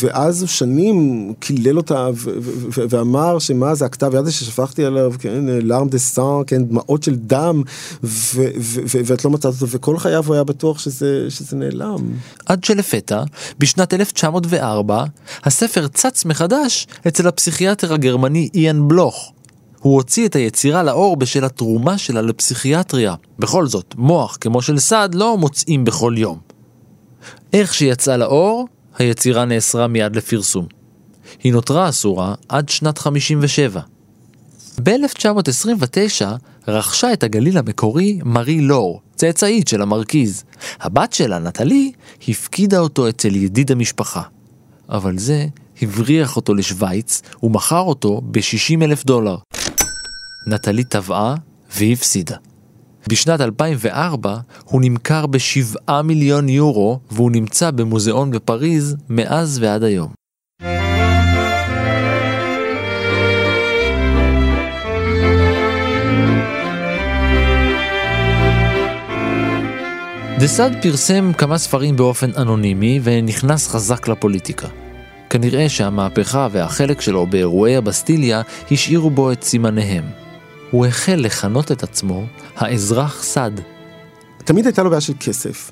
ואז 0.00 0.40
הוא 0.40 0.48
שנים 0.48 1.32
קילל 1.40 1.76
אותה, 1.76 2.08
ו, 2.14 2.30
ו, 2.40 2.52
ו, 2.76 2.82
ואמר 2.88 3.38
שמה 3.38 3.74
זה 3.74 3.84
הכתב 3.84 4.14
יד 4.14 4.28
ששפכתי 4.28 4.84
עליו, 4.84 5.12
כן, 5.18 5.44
לארם 5.62 5.88
דה 5.88 5.98
סאן, 5.98 6.42
כן, 6.46 6.64
דמעות 6.64 7.02
של 7.02 7.14
דם, 7.16 7.62
ו, 8.04 8.42
ו, 8.58 8.80
ו, 8.86 9.00
ואת 9.04 9.24
לא 9.24 9.30
מצאת 9.30 9.54
אותו, 9.54 9.68
וכל 9.68 9.98
חייו 9.98 10.24
הוא 10.26 10.34
היה 10.34 10.44
בטוח 10.44 10.78
שזה, 10.78 11.26
שזה 11.28 11.56
נעלם. 11.56 11.98
עד 12.46 12.64
שלפתע, 12.64 13.22
בשנת 13.58 13.94
1904, 13.94 15.04
הספר 15.44 15.88
צץ 15.98 16.24
מחדש 16.24 16.86
אצל 17.08 17.28
הפסיכיאטר 17.28 17.94
הגרמני 17.94 18.48
איאן 18.54 18.88
בלוך. 18.88 19.32
הוא 19.78 19.94
הוציא 19.94 20.26
את 20.26 20.36
היצירה 20.36 20.82
לאור 20.82 21.16
בשל 21.16 21.44
התרומה 21.44 21.98
שלה 21.98 22.22
לפסיכיאטריה. 22.22 23.14
בכל 23.38 23.66
זאת, 23.66 23.94
מוח 23.98 24.38
כמו 24.40 24.62
של 24.62 24.78
סעד 24.78 25.14
לא 25.14 25.38
מוצאים 25.38 25.84
בכל 25.84 26.14
יום. 26.16 26.38
איך 27.52 27.74
שיצאה 27.74 28.16
לאור, 28.16 28.68
היצירה 28.98 29.44
נאסרה 29.44 29.86
מיד 29.86 30.16
לפרסום. 30.16 30.66
היא 31.42 31.52
נותרה 31.52 31.88
אסורה 31.88 32.34
עד 32.48 32.68
שנת 32.68 32.98
57. 32.98 33.80
ב-1929 34.82 36.26
רכשה 36.68 37.12
את 37.12 37.22
הגליל 37.22 37.58
המקורי 37.58 38.18
מארי 38.24 38.60
לור, 38.60 39.00
צאצאית 39.16 39.68
של 39.68 39.82
המרכיז. 39.82 40.44
הבת 40.80 41.12
שלה, 41.12 41.38
נטלי, 41.38 41.92
הפקידה 42.28 42.78
אותו 42.78 43.08
אצל 43.08 43.36
ידיד 43.36 43.72
המשפחה. 43.72 44.22
אבל 44.88 45.18
זה 45.18 45.46
הבריח 45.82 46.36
אותו 46.36 46.54
לשוויץ 46.54 47.22
ומכר 47.42 47.80
אותו 47.80 48.20
ב-60 48.24 48.84
אלף 48.84 49.04
דולר. 49.04 49.36
נטלי 50.46 50.84
טבעה 50.84 51.34
והפסידה. 51.76 52.36
בשנת 53.08 53.40
2004 53.40 54.36
הוא 54.64 54.80
נמכר 54.82 55.26
ב-7 55.26 56.02
מיליון 56.04 56.48
יורו 56.48 57.00
והוא 57.10 57.30
נמצא 57.30 57.70
במוזיאון 57.70 58.30
בפריז 58.30 58.96
מאז 59.08 59.58
ועד 59.62 59.82
היום. 59.82 60.12
דסאד 70.38 70.76
פרסם 70.82 71.32
כמה 71.32 71.58
ספרים 71.58 71.96
באופן 71.96 72.30
אנונימי 72.36 73.00
ונכנס 73.02 73.68
חזק 73.68 74.08
לפוליטיקה. 74.08 74.68
כנראה 75.30 75.68
שהמהפכה 75.68 76.48
והחלק 76.50 77.00
שלו 77.00 77.26
באירועי 77.26 77.76
הבסטיליה 77.76 78.42
השאירו 78.70 79.10
בו 79.10 79.32
את 79.32 79.42
סימניהם. 79.42 80.04
הוא 80.70 80.86
החל 80.86 81.16
לכנות 81.18 81.72
את 81.72 81.82
עצמו 81.82 82.24
האזרח 82.56 83.22
סד. 83.22 83.50
תמיד 84.48 84.66
הייתה 84.66 84.82
לו 84.82 84.90
בעיה 84.90 85.00
של 85.00 85.12
כסף, 85.20 85.70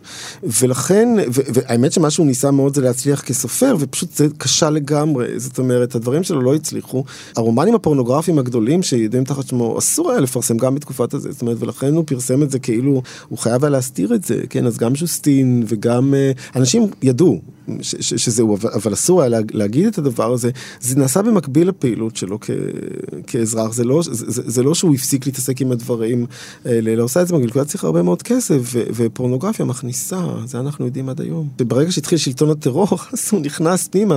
ולכן, 0.63 1.09
והאמת 1.29 1.93
שמה 1.93 2.11
שהוא 2.11 2.27
ניסה 2.27 2.51
מאוד 2.51 2.75
זה 2.75 2.81
להצליח 2.81 3.21
כסופר, 3.21 3.77
ופשוט 3.79 4.13
זה 4.13 4.27
קשה 4.39 4.71
לגמרי, 4.71 5.41
זאת 5.41 5.59
אומרת, 5.59 5.95
הדברים 5.95 6.23
שלו 6.23 6.41
לא 6.41 6.55
הצליחו. 6.55 7.05
הרומנים 7.37 7.75
הפורנוגרפיים 7.75 8.39
הגדולים 8.39 8.83
שידועים 8.83 9.25
תחת 9.25 9.49
שמו, 9.49 9.79
אסור 9.79 10.11
היה 10.11 10.21
לפרסם 10.21 10.57
גם 10.57 10.75
בתקופת 10.75 11.15
הזה, 11.15 11.33
זאת 11.33 11.43
אומרת, 11.43 11.57
ולכן 11.61 11.95
הוא 11.95 12.05
פרסם 12.07 12.43
את 12.43 12.51
זה 12.51 12.59
כאילו, 12.59 13.03
הוא 13.29 13.39
חייב 13.39 13.65
היה 13.65 13.71
להסתיר 13.71 14.15
את 14.15 14.25
זה, 14.25 14.41
כן, 14.51 14.67
אז 14.67 14.79
גם 14.79 14.97
ז'וסטין 14.97 15.65
וגם, 15.67 16.15
אה, 16.15 16.33
אנשים 16.57 16.87
ידעו, 17.03 17.41
שזהו, 17.81 18.57
אבל, 18.75 18.93
אסור 18.93 19.23
היה 19.23 19.41
להגיד 19.53 19.87
את 19.87 19.99
הדבר 19.99 20.33
הזה, 20.33 20.51
זה 20.81 20.97
נעשה 20.97 21.23
במקביל 21.23 21.69
לפעילות 21.69 22.17
שלו 22.17 22.39
כ, 22.41 22.51
כאזרח, 23.27 23.73
זה 23.73 23.85
לא, 23.85 24.01
זה, 24.03 24.43
זה 24.47 24.63
לא 24.63 24.75
שהוא 24.75 24.95
הפסיק 24.95 25.27
להתעסק 25.27 25.61
עם 25.61 25.73
הדברים 25.73 26.27
האלה, 26.65 26.93
אלא 26.93 27.03
עושה 27.03 27.23
את 27.23 27.29
זה 27.29 27.35
בגלל 27.35 27.49
שהוא 27.49 27.61
היה 27.61 27.65
צריך 27.65 27.85
הרבה 27.85 28.03
מאוד 28.03 28.23
כסף, 28.23 28.66
ו, 28.73 28.83
ופורנוגרפיה 28.95 29.65
מכניסה, 29.65 30.21
זה 30.45 30.61
אנחנו 30.61 30.87
יודעים 30.87 31.09
עד 31.09 31.21
היום. 31.21 31.49
וברגע 31.61 31.93
שהתחיל 31.93 32.19
שלטון 32.19 32.51
הטרור, 32.51 32.89
אז 33.13 33.29
הוא 33.33 33.41
נכנס 33.41 33.89
פנימה, 33.89 34.17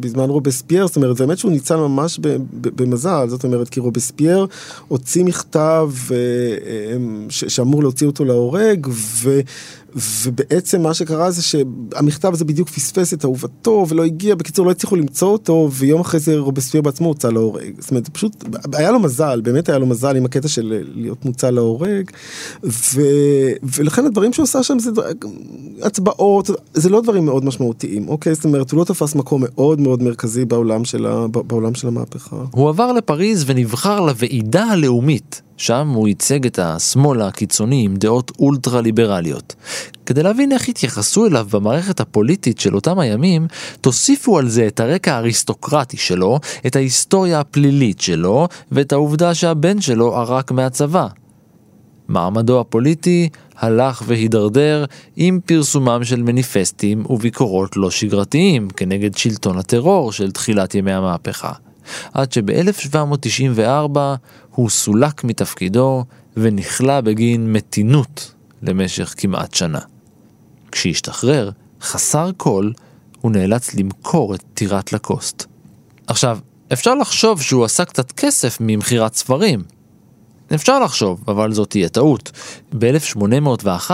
בזמן 0.00 0.30
רובספייר, 0.30 0.86
זאת 0.86 0.96
אומרת, 0.96 1.20
באמת 1.20 1.38
שהוא 1.38 1.52
ניצל 1.52 1.76
ממש 1.76 2.20
במזל, 2.52 3.26
זאת 3.28 3.44
אומרת, 3.44 3.68
כי 3.68 3.80
רובספייר 3.80 4.46
הוציא 4.88 5.24
מכתב 5.24 5.90
אה, 6.10 6.16
אה, 6.16 6.96
שאמור 7.28 7.82
להוציא 7.82 8.06
אותו 8.06 8.24
להורג, 8.24 8.86
ו... 8.90 9.40
ובעצם 9.96 10.82
מה 10.82 10.94
שקרה 10.94 11.30
זה 11.30 11.42
שהמכתב 11.42 12.32
הזה 12.32 12.44
בדיוק 12.44 12.68
פספס 12.68 13.14
את 13.14 13.24
אהובתו 13.24 13.86
ולא 13.88 14.04
הגיע, 14.04 14.34
בקיצור 14.34 14.66
לא 14.66 14.70
הצליחו 14.70 14.96
למצוא 14.96 15.28
אותו, 15.28 15.68
ויום 15.72 16.00
אחרי 16.00 16.20
זה 16.20 16.38
רובספיר 16.38 16.82
בעצמו 16.82 17.08
הוצא 17.08 17.30
להורג. 17.30 17.72
זאת 17.78 17.90
אומרת, 17.90 18.08
פשוט, 18.08 18.44
היה 18.72 18.90
לו 18.90 19.00
מזל, 19.00 19.40
באמת 19.40 19.68
היה 19.68 19.78
לו 19.78 19.86
מזל 19.86 20.16
עם 20.16 20.24
הקטע 20.24 20.48
של 20.48 20.82
להיות 20.94 21.24
מוצא 21.24 21.50
להורג, 21.50 22.10
ו, 22.64 23.00
ולכן 23.62 24.06
הדברים 24.06 24.32
שהוא 24.32 24.44
עשה 24.44 24.62
שם 24.62 24.78
זה 24.78 24.90
הצבעות, 25.82 26.50
זה 26.74 26.88
לא 26.88 27.00
דברים 27.00 27.24
מאוד 27.24 27.44
משמעותיים, 27.44 28.08
אוקיי? 28.08 28.34
זאת 28.34 28.44
אומרת, 28.44 28.70
הוא 28.70 28.78
לא 28.78 28.84
תפס 28.84 29.14
מקום 29.14 29.42
מאוד 29.44 29.80
מאוד 29.80 30.02
מרכזי 30.02 30.44
בעולם 30.44 30.84
של, 30.84 31.06
ה, 31.06 31.26
בעולם 31.28 31.74
של 31.74 31.88
המהפכה. 31.88 32.36
הוא 32.50 32.68
עבר 32.68 32.92
לפריז 32.92 33.44
ונבחר 33.46 34.00
לוועידה 34.00 34.64
הלאומית. 34.64 35.42
שם 35.56 35.88
הוא 35.88 36.08
ייצג 36.08 36.46
את 36.46 36.58
השמאל 36.58 37.20
הקיצוני 37.20 37.84
עם 37.84 37.96
דעות 37.96 38.32
אולטרה 38.38 38.80
ליברליות. 38.80 39.54
כדי 40.06 40.22
להבין 40.22 40.52
איך 40.52 40.68
התייחסו 40.68 41.26
אליו 41.26 41.46
במערכת 41.52 42.00
הפוליטית 42.00 42.60
של 42.60 42.74
אותם 42.74 42.98
הימים, 42.98 43.46
תוסיפו 43.80 44.38
על 44.38 44.48
זה 44.48 44.66
את 44.66 44.80
הרקע 44.80 45.14
האריסטוקרטי 45.14 45.96
שלו, 45.96 46.40
את 46.66 46.76
ההיסטוריה 46.76 47.40
הפלילית 47.40 48.00
שלו, 48.00 48.48
ואת 48.72 48.92
העובדה 48.92 49.34
שהבן 49.34 49.80
שלו 49.80 50.16
ערק 50.16 50.52
מהצבא. 50.52 51.06
מעמדו 52.08 52.60
הפוליטי 52.60 53.28
הלך 53.56 54.02
והידרדר 54.06 54.84
עם 55.16 55.40
פרסומם 55.46 56.04
של 56.04 56.22
מניפסטים 56.22 57.04
וביקורות 57.10 57.76
לא 57.76 57.90
שגרתיים 57.90 58.68
כנגד 58.68 59.16
שלטון 59.16 59.58
הטרור 59.58 60.12
של 60.12 60.30
תחילת 60.30 60.74
ימי 60.74 60.92
המהפכה. 60.92 61.52
עד 62.14 62.32
שב-1794 62.32 63.98
הוא 64.50 64.70
סולק 64.70 65.24
מתפקידו 65.24 66.04
ונכלא 66.36 67.00
בגין 67.00 67.52
מתינות 67.52 68.34
למשך 68.62 69.14
כמעט 69.16 69.54
שנה. 69.54 69.80
כשהשתחרר, 70.72 71.50
חסר 71.80 72.30
כל, 72.36 72.70
הוא 73.20 73.32
נאלץ 73.32 73.74
למכור 73.74 74.34
את 74.34 74.42
טירת 74.54 74.92
לקוסט. 74.92 75.44
עכשיו, 76.06 76.38
אפשר 76.72 76.94
לחשוב 76.94 77.42
שהוא 77.42 77.64
עשה 77.64 77.84
קצת 77.84 78.12
כסף 78.12 78.58
ממכירת 78.60 79.14
ספרים, 79.14 79.62
אפשר 80.54 80.78
לחשוב, 80.80 81.24
אבל 81.28 81.52
זאת 81.52 81.70
תהיה 81.70 81.88
טעות. 81.88 82.30
ב-1801 82.78 83.90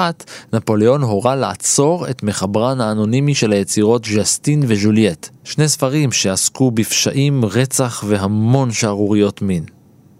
נפוליאון 0.53 1.03
הורה 1.03 1.37
לעצור 1.37 2.09
את 2.09 2.23
מחברן 2.23 2.81
האנונימי 2.81 3.35
של 3.35 3.53
היצירות 3.53 4.05
ז'סטין 4.05 4.63
וז'וליאט, 4.67 5.29
שני 5.45 5.69
ספרים 5.69 6.13
שעסקו 6.13 6.71
בפשעים, 6.71 7.45
רצח 7.45 8.05
והמון 8.07 8.73
שערוריות 8.73 9.43
מין. 9.43 9.65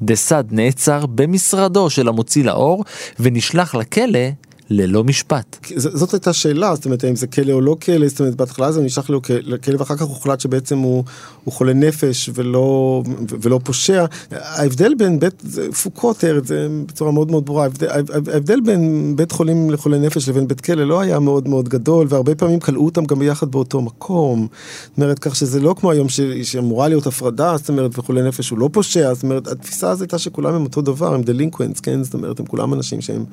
דה 0.03 0.17
סאד 0.17 0.49
נעצר 0.53 1.07
במשרדו 1.07 1.91
של 1.91 2.09
המוציא 2.09 2.45
לאור 2.45 2.85
ונשלח 3.21 3.75
לכלא 3.75 4.29
ללא 4.71 5.05
משפט. 5.05 5.57
זאת 5.77 6.13
הייתה 6.13 6.33
שאלה, 6.33 6.75
זאת 6.75 6.85
אומרת, 6.85 7.05
האם 7.05 7.17
זה 7.17 7.27
כלא 7.27 7.53
או 7.53 7.61
לא 7.61 7.77
כלא, 7.83 8.09
זאת 8.09 8.21
אומרת, 8.21 8.35
בהתחלה 8.35 8.73
זה 8.73 8.83
נשלח 8.83 9.11
לכלא 9.31 9.79
ואחר 9.79 9.97
כך 9.97 10.03
הוחלט 10.03 10.41
שבעצם 10.41 10.79
הוא, 10.79 11.05
הוא 11.45 11.55
חולה 11.55 11.73
נפש 11.73 12.31
ולא, 12.35 13.03
ולא 13.41 13.61
פושע. 13.65 14.05
ההבדל 14.31 14.95
בין 14.99 15.21
בית, 15.21 15.43
פוקו 15.83 16.15
תיאר 16.15 16.39
את 16.39 16.47
זה 16.47 16.69
בצורה 16.87 17.13
מאוד 17.13 17.31
מאוד 17.31 17.47
ברורה, 17.47 17.63
ההבדל, 17.63 17.89
ההבדל 18.33 18.61
בין 18.61 19.13
בית 19.17 19.33
חולים 19.33 19.71
לחולה 19.71 19.99
נפש 19.99 20.29
לבין 20.29 20.49
בית 20.49 20.61
כלא 20.61 20.85
לא 20.85 21.01
היה 21.01 21.19
מאוד 21.19 21.49
מאוד 21.49 21.69
גדול, 21.69 22.07
והרבה 22.11 22.35
פעמים 22.35 22.61
כלאו 22.61 22.85
אותם 22.85 23.05
גם 23.05 23.19
ביחד 23.19 23.51
באותו 23.51 23.81
מקום. 23.81 24.47
זאת 24.91 24.99
אומרת, 24.99 25.19
כך 25.19 25.37
שזה 25.37 25.61
לא 25.61 25.75
כמו 25.79 25.91
היום 25.91 26.09
ש, 26.09 26.21
שאמורה 26.43 26.89
להיות 26.89 27.07
הפרדה, 27.07 27.57
זאת 27.57 27.69
אומרת, 27.69 27.99
וחולה 27.99 28.23
נפש 28.23 28.51
הוא 28.51 28.59
לא 28.59 28.69
פושע, 28.73 29.15
זאת 29.15 29.23
אומרת, 29.23 29.49
התפיסה 29.49 29.91
הזו 29.91 30.03
הייתה 30.03 30.19
שכולם 30.19 30.55
הם 30.55 30.63
אותו 30.63 30.83
דבר, 30.83 31.15
הם 31.15 31.23
delinquents, 31.23 31.81
כן? 31.81 32.05
זאת 32.05 32.15
אומרת, 32.15 32.41
הם 32.41 32.47
כולם 32.47 32.75
אנשים 32.75 33.01
שהם 33.01 33.25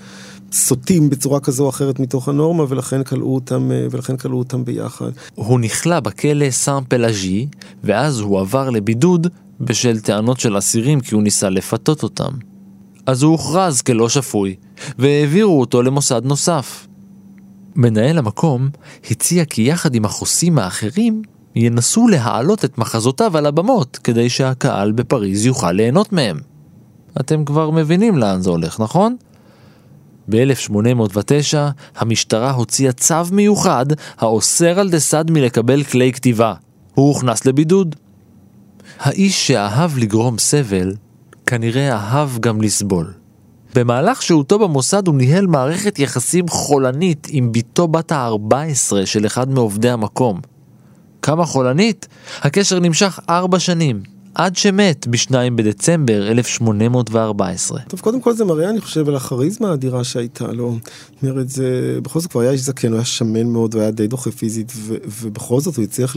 סוטים 0.51 1.09
בצורה 1.09 1.39
כזו 1.39 1.63
או 1.63 1.69
אחרת 1.69 1.99
מתוך 1.99 2.29
הנורמה, 2.29 2.65
ולכן 2.69 3.03
כלאו 3.03 3.35
אותם, 3.35 3.71
אה, 3.71 3.87
ולכן 3.91 4.17
כלאו 4.17 4.37
אותם 4.37 4.65
ביחד. 4.65 5.11
הוא 5.35 5.59
נכלא 5.59 5.99
בכלא 5.99 6.51
סן 6.51 6.79
פלאז'י, 6.87 7.47
ואז 7.83 8.19
הוא 8.19 8.39
עבר 8.39 8.69
לבידוד 8.69 9.27
בשל 9.61 9.99
טענות 9.99 10.39
של 10.39 10.57
אסירים 10.57 10.99
כי 10.99 11.15
הוא 11.15 11.23
ניסה 11.23 11.49
לפתות 11.49 12.03
אותם. 12.03 12.31
אז 13.05 13.23
הוא 13.23 13.31
הוכרז 13.31 13.81
כלא 13.81 14.09
שפוי, 14.09 14.55
והעבירו 14.97 15.59
אותו 15.59 15.81
למוסד 15.81 16.21
נוסף. 16.25 16.87
מנהל 17.75 18.17
המקום 18.17 18.69
הציע 19.11 19.45
כי 19.45 19.61
יחד 19.61 19.95
עם 19.95 20.05
החוסים 20.05 20.59
האחרים 20.59 21.21
ינסו 21.55 22.07
להעלות 22.07 22.65
את 22.65 22.77
מחזותיו 22.77 23.37
על 23.37 23.45
הבמות 23.45 23.99
כדי 24.03 24.29
שהקהל 24.29 24.91
בפריז 24.91 25.45
יוכל 25.45 25.71
ליהנות 25.71 26.13
מהם. 26.13 26.37
אתם 27.19 27.45
כבר 27.45 27.69
מבינים 27.69 28.17
לאן 28.17 28.41
זה 28.41 28.49
הולך, 28.49 28.79
נכון? 28.79 29.15
ב-1809 30.29 31.57
המשטרה 31.95 32.51
הוציאה 32.51 32.91
צו 32.91 33.15
מיוחד 33.31 33.85
האוסר 34.17 34.79
על 34.79 34.89
דסד 34.89 35.31
מלקבל 35.31 35.83
כלי 35.83 36.13
כתיבה. 36.13 36.53
הוא 36.93 37.07
הוכנס 37.07 37.45
לבידוד. 37.45 37.95
האיש 38.99 39.47
שאהב 39.47 39.97
לגרום 39.97 40.37
סבל, 40.37 40.93
כנראה 41.45 41.95
אהב 41.95 42.39
גם 42.39 42.61
לסבול. 42.61 43.13
במהלך 43.75 44.21
שהותו 44.21 44.59
במוסד 44.59 45.07
הוא 45.07 45.15
ניהל 45.15 45.47
מערכת 45.47 45.99
יחסים 45.99 46.47
חולנית 46.47 47.27
עם 47.29 47.51
בתו 47.51 47.87
בת 47.87 48.11
ה-14 48.11 49.05
של 49.05 49.25
אחד 49.25 49.49
מעובדי 49.49 49.89
המקום. 49.89 50.39
כמה 51.21 51.45
חולנית? 51.45 52.07
הקשר 52.41 52.79
נמשך 52.79 53.19
ארבע 53.29 53.59
שנים, 53.59 54.01
עד 54.37 54.55
שמת 54.55 55.07
ב-2 55.07 55.31
בדצמבר 55.55 56.31
1814. 56.31 57.79
טוב, 57.87 57.99
קודם 57.99 58.21
כל 58.21 58.33
זה 58.33 58.45
מראה, 58.45 58.69
אני 58.69 58.81
חושב, 58.81 59.07
על 59.07 59.15
הכריזמה 59.15 59.69
האדירה 59.69 60.03
שהייתה 60.03 60.47
לו. 60.51 60.77
זאת 61.13 61.23
אומרת, 61.23 61.49
זה, 61.49 61.99
בכל 62.03 62.19
זאת 62.19 62.31
כבר 62.31 62.41
היה 62.41 62.51
איש 62.51 62.61
זקן, 62.61 62.87
הוא 62.87 62.95
היה 62.95 63.05
שמן 63.05 63.47
מאוד, 63.47 63.73
הוא 63.73 63.81
היה 63.81 63.91
די 63.91 64.07
דוחה 64.07 64.31
פיזית, 64.31 64.71
ו, 64.75 64.95
ובכל 65.21 65.59
זאת 65.59 65.75
הוא 65.75 65.83
הצליח 65.83 66.15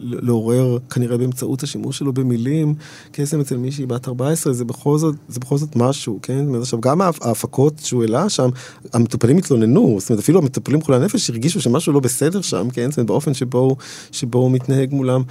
לעורר, 0.00 0.78
כנראה 0.90 1.16
באמצעות 1.16 1.62
השימוש 1.62 1.98
שלו 1.98 2.12
במילים, 2.12 2.74
קסם 3.12 3.40
אצל 3.40 3.56
מישהי 3.56 3.86
בת 3.86 4.08
14, 4.08 4.52
זה 4.52 4.64
בכל 4.64 4.98
זאת, 4.98 5.14
זה 5.28 5.40
בכל 5.40 5.58
זאת 5.58 5.76
משהו, 5.76 6.18
כן? 6.22 6.44
זאת 6.52 6.62
עכשיו, 6.62 6.80
גם 6.80 7.00
ההפקות 7.00 7.80
שהוא 7.84 8.02
העלה 8.02 8.28
שם, 8.28 8.48
המטופלים 8.92 9.38
התלוננו, 9.38 9.96
זאת 10.00 10.10
אומרת, 10.10 10.22
אפילו 10.22 10.38
המטופלים 10.38 10.82
חולי 10.82 10.98
הנפש 10.98 11.30
הרגישו 11.30 11.60
שמשהו 11.60 11.92
לא 11.92 12.00
בסדר 12.00 12.40
שם, 12.40 12.68
כן? 12.72 12.90
זאת 12.90 12.98
אומרת, 12.98 13.06
באופן 13.06 13.34
שבו, 13.34 13.76
שבו 14.12 14.38
הוא 14.38 14.50
מתנהג 14.50 14.94
מולם. 14.94 15.22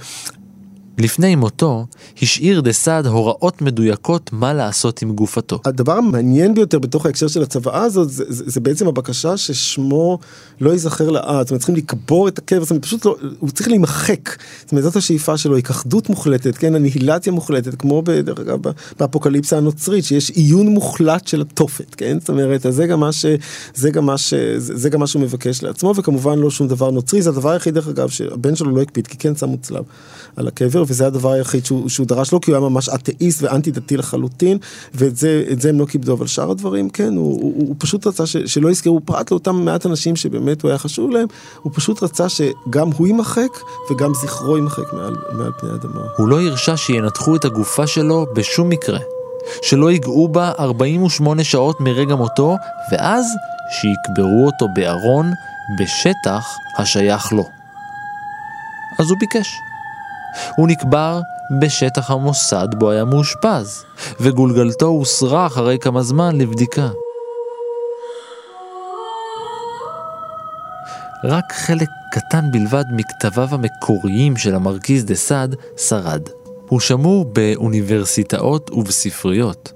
לפני 0.98 1.34
מותו, 1.34 1.86
השאיר 2.22 2.60
דסעד 2.60 3.06
הוראות 3.06 3.62
מדויקות 3.62 4.30
מה 4.32 4.52
לעשות 4.52 5.02
עם 5.02 5.12
גופתו. 5.12 5.60
הדבר 5.64 5.92
המעניין 5.92 6.54
ביותר 6.54 6.78
בתוך 6.78 7.06
ההקשר 7.06 7.28
של 7.28 7.42
הצוואה 7.42 7.82
הזאת, 7.82 8.10
זה, 8.10 8.24
זה, 8.28 8.44
זה 8.46 8.60
בעצם 8.60 8.88
הבקשה 8.88 9.36
ששמו 9.36 10.18
לא 10.60 10.70
ייזכר 10.70 11.10
לעד. 11.10 11.24
זאת 11.24 11.50
אומרת, 11.50 11.60
צריכים 11.60 11.76
לקבור 11.76 12.28
את 12.28 12.38
הקבר, 12.38 12.62
זאת 12.62 12.70
אומרת, 12.70 12.82
פשוט 12.82 13.04
לא, 13.04 13.16
הוא 13.38 13.50
צריך 13.50 13.68
להימחק. 13.68 14.36
זאת 14.62 14.72
אומרת, 14.72 14.84
זאת 14.84 14.96
השאיפה 14.96 15.36
שלו, 15.36 15.56
היכחדות 15.56 16.08
מוחלטת, 16.08 16.56
כן, 16.56 16.74
הניהילציה 16.74 17.32
מוחלטת, 17.32 17.74
כמו 17.74 18.02
בדרך 18.02 18.38
אגב 18.38 18.58
באפוקליפסה 18.98 19.56
הנוצרית, 19.56 20.04
שיש 20.04 20.30
עיון 20.30 20.68
מוחלט 20.68 21.26
של 21.26 21.40
התופת, 21.40 21.94
כן? 21.94 22.20
זאת 22.20 22.28
אומרת, 22.28 22.66
אז 22.66 22.74
זה 22.74 22.86
גם 22.86 23.00
מה 23.00 23.12
ש... 23.12 23.26
זה 23.74 23.90
גם 23.90 24.06
מה 24.06 24.18
ש... 24.18 24.34
זה 24.58 24.90
גם 24.90 25.00
מה 25.00 25.06
שהוא 25.06 25.22
מבקש 25.22 25.62
לעצמו, 25.62 25.92
וכמובן 25.96 26.38
לא 26.38 26.50
שום 26.50 26.68
דבר 26.68 26.90
נוצרי, 26.90 27.22
זה 27.22 27.30
הדבר 27.30 27.50
היחיד, 27.50 27.74
דרך 27.74 27.88
אגב, 27.88 28.08
שהבן 28.08 28.56
שלו 28.56 28.76
לא 28.76 28.82
הקפיד, 28.82 29.06
כי 29.06 29.16
כן 29.16 29.36
שמו 29.36 29.56
צלב 29.62 29.84
על 30.36 30.48
הקבר. 30.48 30.84
וזה 30.86 31.06
הדבר 31.06 31.32
היחיד 31.32 31.66
שהוא, 31.66 31.88
שהוא 31.88 32.06
דרש 32.06 32.32
לו, 32.32 32.40
כי 32.40 32.50
הוא 32.50 32.58
היה 32.58 32.68
ממש 32.68 32.88
אתאיסט 32.88 33.42
ואנטי 33.42 33.70
דתי 33.70 33.96
לחלוטין, 33.96 34.58
ואת 34.94 35.16
זה, 35.16 35.44
זה 35.60 35.68
הם 35.68 35.80
לא 35.80 35.86
כיבדו, 35.86 36.12
אבל 36.12 36.26
שאר 36.26 36.50
הדברים, 36.50 36.90
כן, 36.90 37.16
הוא, 37.16 37.42
הוא, 37.42 37.54
הוא 37.56 37.76
פשוט 37.78 38.06
רצה 38.06 38.26
ש, 38.26 38.36
שלא 38.36 38.70
יזכרו, 38.70 39.00
פרט 39.04 39.30
לאותם 39.30 39.56
מעט 39.56 39.86
אנשים 39.86 40.16
שבאמת 40.16 40.62
הוא 40.62 40.68
היה 40.68 40.78
חשוב 40.78 41.10
להם, 41.10 41.26
הוא 41.62 41.72
פשוט 41.74 42.02
רצה 42.02 42.28
שגם 42.28 42.90
הוא 42.96 43.06
יימחק 43.06 43.58
וגם 43.90 44.12
זכרו 44.14 44.56
יימחק 44.56 44.92
מעל, 44.92 45.16
מעל 45.32 45.52
פני 45.60 45.70
האדמה. 45.70 46.00
הוא 46.16 46.28
לא 46.28 46.40
הרשה 46.40 46.76
שינתחו 46.76 47.36
את 47.36 47.44
הגופה 47.44 47.86
שלו 47.86 48.26
בשום 48.34 48.68
מקרה. 48.68 48.98
שלא 49.62 49.90
ייגעו 49.90 50.28
בה 50.28 50.52
48 50.58 51.44
שעות 51.44 51.80
מרגע 51.80 52.14
מותו, 52.14 52.56
ואז 52.92 53.26
שיקברו 53.70 54.46
אותו 54.46 54.66
בארון 54.74 55.32
בשטח 55.80 56.44
השייך 56.78 57.32
לו. 57.32 57.44
אז 58.98 59.10
הוא 59.10 59.18
ביקש. 59.18 59.46
הוא 60.56 60.68
נקבר 60.68 61.20
בשטח 61.60 62.10
המוסד 62.10 62.68
בו 62.78 62.90
היה 62.90 63.04
מאושפז, 63.04 63.84
וגולגלתו 64.20 64.86
הוסרה 64.86 65.46
אחרי 65.46 65.78
כמה 65.78 66.02
זמן 66.02 66.38
לבדיקה. 66.38 66.88
רק 71.24 71.52
חלק 71.52 71.88
קטן 72.12 72.50
בלבד 72.52 72.84
מכתביו 72.90 73.48
המקוריים 73.50 74.36
של 74.36 74.54
המרקיז 74.54 75.04
דה 75.04 75.14
סאד 75.14 75.56
שרד. 75.76 76.22
הוא 76.68 76.80
שמור 76.80 77.24
באוניברסיטאות 77.24 78.70
ובספריות. 78.70 79.72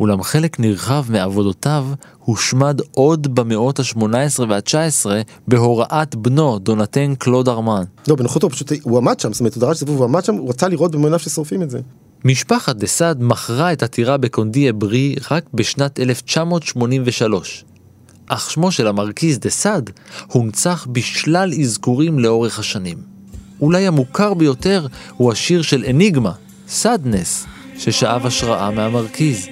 אולם 0.00 0.22
חלק 0.22 0.60
נרחב 0.60 1.04
מעבודותיו 1.08 1.86
הושמד 2.24 2.80
עוד 2.90 3.34
במאות 3.34 3.80
ה-18 3.80 4.42
וה-19 4.48 5.06
בהוראת 5.48 6.14
בנו, 6.14 6.58
דונסיאן 6.58 7.14
קלוד 7.14 7.48
ארמן. 7.48 7.82
לא, 8.08 8.14
בנוכחותו 8.14 8.50
פשוט, 8.50 8.72
הוא 8.82 8.98
עמד 8.98 9.20
שם, 9.20 9.32
זאת 9.32 9.40
אומרת, 9.40 9.54
הוא 9.54 9.60
דרש 9.60 9.78
סיבוב, 9.78 9.96
הוא 9.96 10.04
עמד 10.04 10.24
שם, 10.24 10.34
הוא 10.34 10.48
רצה 10.48 10.68
לראות 10.68 10.92
במו 10.92 11.04
עיניו 11.04 11.18
ששורפים 11.18 11.62
את 11.62 11.70
זה. 11.70 11.80
משפחת 12.24 12.76
דה 12.76 12.86
סעד 12.86 13.22
מכרה 13.22 13.72
את 13.72 13.82
הטירה 13.82 14.16
בקונדי 14.16 14.70
אברי 14.70 15.16
רק 15.30 15.44
בשנת 15.54 16.00
1983. 16.00 17.64
אך 18.26 18.50
שמו 18.50 18.72
של 18.72 18.86
המרכיז 18.86 19.38
דה 19.38 19.50
סעד 19.50 19.90
הונצח 20.26 20.86
בשלל 20.92 21.52
אזכורים 21.60 22.18
לאורך 22.18 22.58
השנים. 22.58 22.98
אולי 23.60 23.86
המוכר 23.86 24.34
ביותר 24.34 24.86
הוא 25.16 25.32
השיר 25.32 25.62
של 25.62 25.84
אניגמה, 25.88 26.32
Sadeness, 26.68 27.46
ששאב 27.78 28.26
השראה 28.26 28.70
מהמרכיז. 28.70 29.46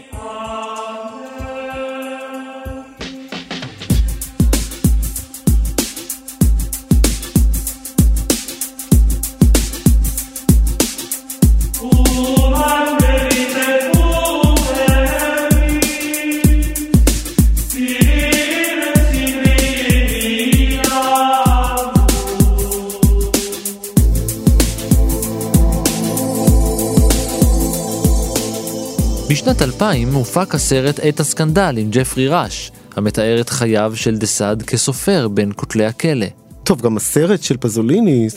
בשנת 29.40 29.62
2000 29.62 30.14
הופק 30.14 30.54
הסרט 30.54 31.00
"עט 31.00 31.20
הסקנדל" 31.20 31.74
עם 31.78 31.88
ג'פרי 31.90 32.28
ראש, 32.28 32.72
המתאר 32.96 33.40
את 33.40 33.50
חייו 33.50 33.92
של 33.94 34.16
דסאד 34.16 34.62
כסופר 34.62 35.28
בין 35.28 35.52
כותלי 35.56 35.86
הכלא. 35.86 36.26
טוב, 36.62 36.80
גם 36.80 36.96
הסרט 36.96 37.42
של 37.42 37.56
פזוליני, 37.56 38.28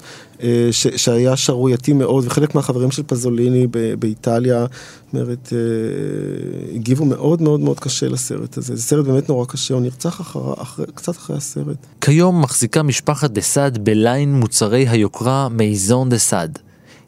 אה, 0.44 0.68
ש, 0.72 0.88
שהיה 0.88 1.36
שערורייתי 1.36 1.94
מאוד, 1.94 2.26
וחלק 2.28 2.56
מהחברים 2.56 2.92
של 2.92 3.04
פזוליני 3.04 3.68
ב, 3.72 3.94
באיטליה, 3.94 4.66
אומרת, 5.14 5.54
אה, 5.54 6.76
הגיבו 6.76 7.06
מאוד 7.06 7.42
מאוד 7.42 7.60
מאוד 7.60 7.80
קשה 7.80 8.10
לסרט 8.10 8.58
הזה. 8.58 8.76
זה 8.76 8.82
סרט 8.82 9.06
באמת 9.06 9.30
נורא 9.30 9.46
קשה, 9.46 9.74
הוא 9.74 9.82
נרצח 9.82 10.22
אחר, 10.22 10.54
אחר, 10.62 10.84
קצת 10.96 11.18
אחרי 11.18 11.38
הסרט. 11.38 11.78
כיום 12.02 12.42
מחזיקה 12.42 12.84
משפחת 12.84 13.32
דסאד 13.32 13.86
בליין 13.86 14.34
מוצרי 14.36 14.88
היוקרה 14.88 15.50
Maison 15.50 16.10
de 16.10 16.24
Sade. 16.24 16.60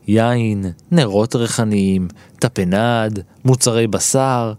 יין, 0.08 0.66
נרות 0.92 1.36
ריחניים, 1.36 2.08
טפנד, 2.40 3.20
מוצרי 3.46 3.88
בשר. 3.88 4.54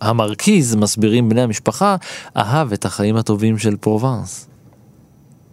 המרכיז, 0.00 0.74
מסבירים 0.74 1.28
בני 1.28 1.40
המשפחה, 1.40 1.96
אהב 2.36 2.72
את 2.72 2.84
החיים 2.84 3.16
הטובים 3.16 3.58
של 3.58 3.76
פרובנס. 3.76 4.48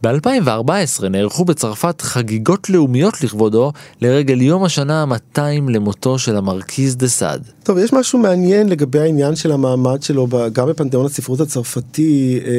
ב-2014 0.04 1.08
נערכו 1.10 1.46
בצרפת 1.46 2.02
חגיגות 2.02 2.70
לאומיות 2.70 3.24
לכבודו 3.24 3.72
לרגל 4.02 4.42
יום 4.42 4.64
השנה 4.64 5.04
ה-200 5.04 5.70
למותו 5.70 6.20
של 6.20 6.36
המרקיז 6.36 6.96
דה 6.96 7.08
סאד. 7.08 7.44
טוב, 7.64 7.78
יש 7.78 7.94
משהו 7.94 8.20
מעניין 8.20 8.70
לגבי 8.70 9.00
העניין 9.00 9.36
של 9.36 9.52
המעמד 9.52 10.04
שלו 10.04 10.28
גם 10.54 10.68
בפנתיאון 10.68 11.06
הספרות 11.06 11.40
הצרפתי. 11.40 12.40
אה, 12.46 12.52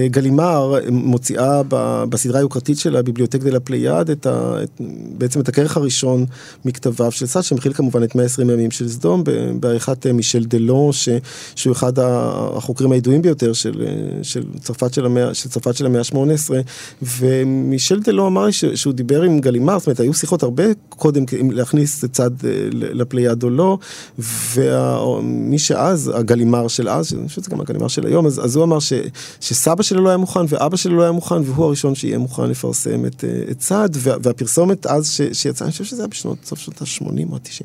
אה, 0.00 0.08
גלימאר 0.08 0.74
מוציאה 0.90 1.62
בסדרה 2.08 2.38
היוקרתית 2.38 2.78
שלה, 2.78 3.02
Bibliothèque 3.02 3.40
de 3.40 3.50
la 3.50 3.60
Pléiade, 3.60 4.10
את 4.10 4.26
ה, 4.26 4.62
את, 4.62 4.80
בעצם 5.18 5.40
את 5.40 5.48
הכרך 5.48 5.76
הראשון 5.76 6.26
מכתביו 6.64 7.12
של 7.12 7.26
סאד, 7.26 7.42
שמכיל 7.42 7.72
כמובן 7.72 8.02
את 8.02 8.14
120 8.14 8.50
ימים 8.50 8.70
של 8.70 8.88
סדום, 8.88 9.24
בעריכת 9.60 10.06
אה, 10.06 10.12
מישל 10.12 10.44
דלון, 10.44 10.90
שהוא 11.54 11.72
אחד 11.72 11.92
החוקרים 11.98 12.92
הידועים 12.92 13.22
ביותר 13.22 13.52
של, 13.52 13.86
של 14.22 14.42
צרפת 14.60 14.94
של 14.94 15.06
המאה, 15.06 15.34
של 15.34 15.48
צרפת 15.48 15.76
של 15.76 15.86
המאה 15.86 16.00
ה-18. 16.00 16.50
ומישל 17.02 18.00
דלון 18.00 18.26
אמר 18.26 18.44
לי 18.46 18.52
שהוא 18.52 18.92
דיבר 18.92 19.22
עם 19.22 19.40
גלימאר, 19.40 19.78
זאת 19.78 19.86
אומרת, 19.86 20.00
היו 20.00 20.14
שיחות 20.14 20.42
הרבה 20.42 20.64
קודם 20.88 21.24
להכניס 21.50 22.04
סאד 22.04 22.30
אה, 22.44 22.50
לפליאד 22.72 23.42
או 23.42 23.50
לא, 23.50 23.78
ומי 24.54 25.58
שאז, 25.58 26.10
הגלימאר 26.14 26.68
של 26.68 26.88
אז, 26.88 27.14
אני 27.14 27.28
חושב 27.28 27.42
שזה 27.42 27.50
גם 27.50 27.60
הגלימאר 27.60 27.88
של 27.88 28.06
היום, 28.06 28.26
אז, 28.26 28.44
אז 28.44 28.56
הוא 28.56 28.64
אמר 28.64 28.78
ש, 28.78 28.92
שסבא 29.40 29.82
שלו 29.82 30.02
לא 30.02 30.08
היה 30.08 30.16
מוכן 30.16 30.40
ואבא 30.48 30.76
שלו 30.76 30.96
לא 30.96 31.02
היה 31.02 31.12
מוכן, 31.12 31.34
והוא 31.44 31.64
הראשון 31.64 31.94
שיהיה 31.94 32.18
מוכן 32.18 32.50
לפרסם 32.50 33.06
את, 33.06 33.24
אה, 33.24 33.50
את 33.50 33.58
צד, 33.58 33.88
וה, 33.94 34.16
והפרסומת 34.22 34.86
אז 34.86 35.10
ש, 35.10 35.20
שיצאה, 35.32 35.66
אני 35.66 35.72
חושב 35.72 35.84
שזה 35.84 36.02
היה 36.02 36.08
בשנות, 36.08 36.38
סוף 36.44 36.58
שנות 36.58 36.82
ה-80 36.82 37.30
או 37.30 37.36
ה-90, 37.36 37.64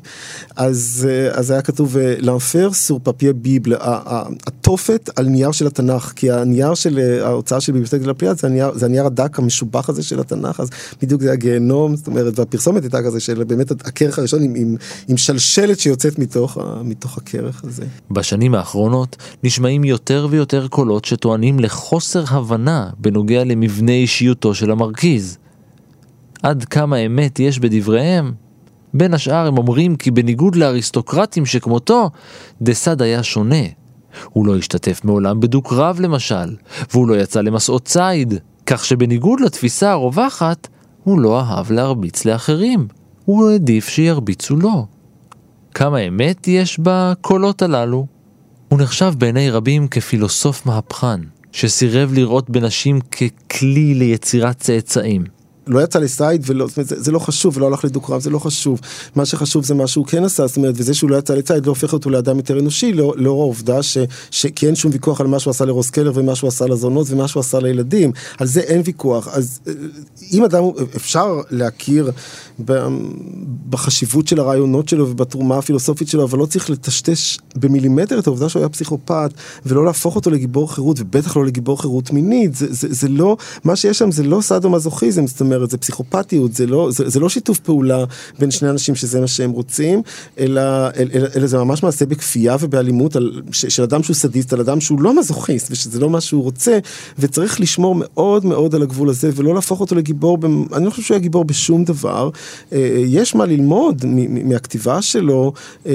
אז, 0.56 1.08
אה, 1.10 1.38
אז 1.38 1.50
היה 1.50 1.62
כתוב 1.62 1.96
לאנפר 2.18 2.72
סור 2.72 3.00
פפיה 3.02 3.32
ביבל, 3.32 3.76
התופת 4.46 5.10
על 5.16 5.26
נייר 5.26 5.52
של 5.52 5.66
התנ"ך, 5.66 6.12
כי 6.16 6.30
הנייר 6.30 6.74
של 6.74 7.20
ההוצאה 7.22 7.60
של 7.60 7.72
ביבליוטק 7.72 8.06
לפליאד 8.06 8.38
זה 8.38 8.46
הנייר, 8.46 8.72
זה 8.74 8.86
הנייר 8.86 9.06
הדק 9.08 9.38
המשובח 9.38 9.88
הזה 9.88 10.02
של 10.02 10.20
התנ"ך, 10.20 10.60
אז 10.60 10.70
בדיוק 11.02 11.22
זה 11.22 11.32
הגיהנום, 11.32 11.96
זאת 11.96 12.06
אומרת, 12.06 12.38
והפרסומת 12.38 12.82
הייתה 12.82 13.02
כזה 13.02 13.20
של 13.20 13.44
באמת 13.44 13.70
הכרך 13.70 14.18
הראשון 14.18 14.42
עם, 14.42 14.54
עם, 14.56 14.76
עם 15.08 15.16
שלשלת 15.16 15.80
שיוצאת 15.80 16.18
מתוך, 16.18 16.58
מתוך 16.84 17.18
הכרך 17.18 17.64
הזה. 17.64 17.84
בשנים 18.10 18.54
האחרונות 18.54 19.16
נשמעים 19.44 19.84
יותר 19.84 20.26
ויותר 20.30 20.68
קולות 20.68 21.04
שטוענים 21.04 21.60
לחוסר 21.60 22.24
הבנה 22.28 22.90
בנוגע 22.98 23.44
למבנה 23.44 23.92
אישיותו 23.92 24.54
של 24.54 24.70
המרכיז. 24.70 25.38
עד 26.42 26.64
כמה 26.64 26.96
אמת 26.96 27.40
יש 27.40 27.58
בדבריהם? 27.58 28.32
בין 28.94 29.14
השאר 29.14 29.46
הם 29.46 29.58
אומרים 29.58 29.96
כי 29.96 30.10
בניגוד 30.10 30.56
לאריסטוקרטים 30.56 31.46
שכמותו, 31.46 32.10
דסד 32.62 33.02
היה 33.02 33.22
שונה. 33.22 33.64
הוא 34.30 34.46
לא 34.46 34.56
השתתף 34.56 35.00
מעולם 35.04 35.40
בדו-קרב 35.40 36.00
למשל, 36.00 36.56
והוא 36.92 37.08
לא 37.08 37.14
יצא 37.14 37.40
למסעות 37.40 37.84
ציד. 37.84 38.34
כך 38.70 38.84
שבניגוד 38.84 39.40
לתפיסה 39.40 39.90
הרווחת, 39.90 40.68
הוא 41.04 41.20
לא 41.20 41.40
אהב 41.40 41.72
להרביץ 41.72 42.24
לאחרים, 42.24 42.88
הוא 43.24 43.50
העדיף 43.50 43.88
שירביצו 43.88 44.56
לו. 44.56 44.86
כמה 45.74 46.00
אמת 46.00 46.48
יש 46.48 46.80
בקולות 46.82 47.62
הללו? 47.62 48.06
הוא 48.68 48.78
נחשב 48.80 49.12
בעיני 49.18 49.50
רבים 49.50 49.88
כפילוסוף 49.88 50.66
מהפכן, 50.66 51.20
שסירב 51.52 52.12
לראות 52.12 52.50
בנשים 52.50 53.00
ככלי 53.00 53.94
ליצירת 53.94 54.58
צאצאים. 54.58 55.24
לא 55.68 55.80
יצא 55.80 55.98
לסייד 55.98 56.42
ולא, 56.46 56.66
זאת 56.66 56.76
אומרת, 56.76 56.88
זה, 56.88 57.02
זה 57.02 57.12
לא 57.12 57.18
חשוב, 57.18 57.56
ולא 57.56 57.66
הלך 57.66 57.84
לדו 57.84 58.00
קרב, 58.00 58.20
זה 58.20 58.30
לא 58.30 58.38
חשוב. 58.38 58.80
מה 59.16 59.26
שחשוב 59.26 59.64
זה 59.64 59.74
מה 59.74 59.86
שהוא 59.86 60.06
כן 60.06 60.24
עשה, 60.24 60.46
זאת 60.46 60.56
אומרת, 60.56 60.74
וזה 60.76 60.94
שהוא 60.94 61.10
לא 61.10 61.16
יצא 61.16 61.34
לסייד 61.34 61.66
לא 61.66 61.70
הופך 61.70 61.92
אותו 61.92 62.10
לאדם 62.10 62.36
יותר 62.36 62.58
אנושי, 62.58 62.92
לאור 62.92 63.14
לא, 63.16 63.30
העובדה 63.30 63.82
ש, 63.82 63.98
שכי 64.30 64.66
אין 64.66 64.74
שום 64.74 64.92
ויכוח 64.92 65.20
על 65.20 65.26
מה 65.26 65.38
שהוא 65.38 65.50
עשה 65.50 65.64
לרוס 65.64 65.90
קלר 65.90 66.12
ומה 66.14 66.34
שהוא 66.34 66.48
עשה 66.48 66.66
לזונות 66.66 67.06
ומה 67.10 67.28
שהוא 67.28 67.40
עשה 67.40 67.60
לילדים, 67.60 68.12
על 68.38 68.46
זה 68.46 68.60
אין 68.60 68.82
ויכוח. 68.84 69.28
אז 69.28 69.60
אה, 69.66 69.72
אם 70.32 70.44
אדם, 70.44 70.62
אפשר 70.96 71.40
להכיר 71.50 72.10
בחשיבות 73.70 74.28
של 74.28 74.40
הרעיונות 74.40 74.88
שלו 74.88 75.10
ובתרומה 75.10 75.58
הפילוסופית 75.58 76.08
שלו, 76.08 76.24
אבל 76.24 76.38
לא 76.38 76.46
צריך 76.46 76.70
לטשטש 76.70 77.38
במילימטר 77.56 78.18
את 78.18 78.26
העובדה 78.26 78.48
שהוא 78.48 78.60
היה 78.60 78.68
פסיכופת, 78.68 79.30
ולא 79.66 79.84
להפוך 79.84 80.16
אותו 80.16 80.30
לגיבור 80.30 80.74
חירות, 80.74 81.00
ובטח 81.00 81.36
לא 81.36 81.46
לגיבור 81.46 81.80
חירות 81.80 82.10
מינית. 82.10 82.54
זה, 82.54 82.66
זה, 82.70 82.88
זה 82.90 83.08
לא, 83.08 83.36
מה 83.64 83.76
שיש 83.76 83.98
שם 83.98 84.10
זה 84.10 84.22
לא 84.22 84.40
סאדו 84.40 84.70
מזוכיזם, 84.70 85.26
זאת 85.26 85.40
אומרת, 85.40 85.70
זה 85.70 85.78
פסיכופתיות, 85.78 86.52
זה 86.54 86.66
לא, 86.66 86.88
זה, 86.90 87.08
זה 87.08 87.20
לא 87.20 87.28
שיתוף 87.28 87.58
פעולה 87.58 88.04
בין 88.38 88.50
שני 88.50 88.70
אנשים 88.70 88.94
שזה 88.94 89.20
מה 89.20 89.26
שהם 89.26 89.50
רוצים, 89.50 90.02
אלא, 90.38 90.60
אלא, 90.96 91.26
אלא 91.36 91.46
זה 91.46 91.58
ממש 91.58 91.82
מעשה 91.82 92.06
בכפייה 92.06 92.56
ובאלימות 92.60 93.16
על, 93.16 93.42
ש, 93.52 93.66
של 93.66 93.82
אדם 93.82 94.02
שהוא 94.02 94.14
סדיסט, 94.14 94.52
על 94.52 94.60
אדם 94.60 94.80
שהוא 94.80 95.00
לא 95.00 95.18
מזוכיסט, 95.18 95.68
ושזה 95.70 96.00
לא 96.00 96.10
מה 96.10 96.20
שהוא 96.20 96.42
רוצה, 96.42 96.78
וצריך 97.18 97.60
לשמור 97.60 97.94
מאוד 97.98 98.44
מאוד 98.46 98.74
על 98.74 98.82
הגבול 98.82 99.08
הזה, 99.08 99.30
ולא 99.34 99.54
להפוך 99.54 99.80
אותו 99.80 99.94
לגיבור, 99.94 100.38
במ, 100.38 100.64
אני 100.72 100.84
לא 100.84 100.90
חושב 100.90 101.02
שהוא 101.02 101.14
היה 101.14 101.22
גיבור 101.22 101.44
בשום 101.44 101.84
דבר. 101.84 102.30
אה, 102.72 103.02
יש 103.06 103.34
מה 103.34 103.46
ללמוד 103.46 104.04
מהכתיבה 104.44 105.02
שלו, 105.02 105.52
אה, 105.86 105.92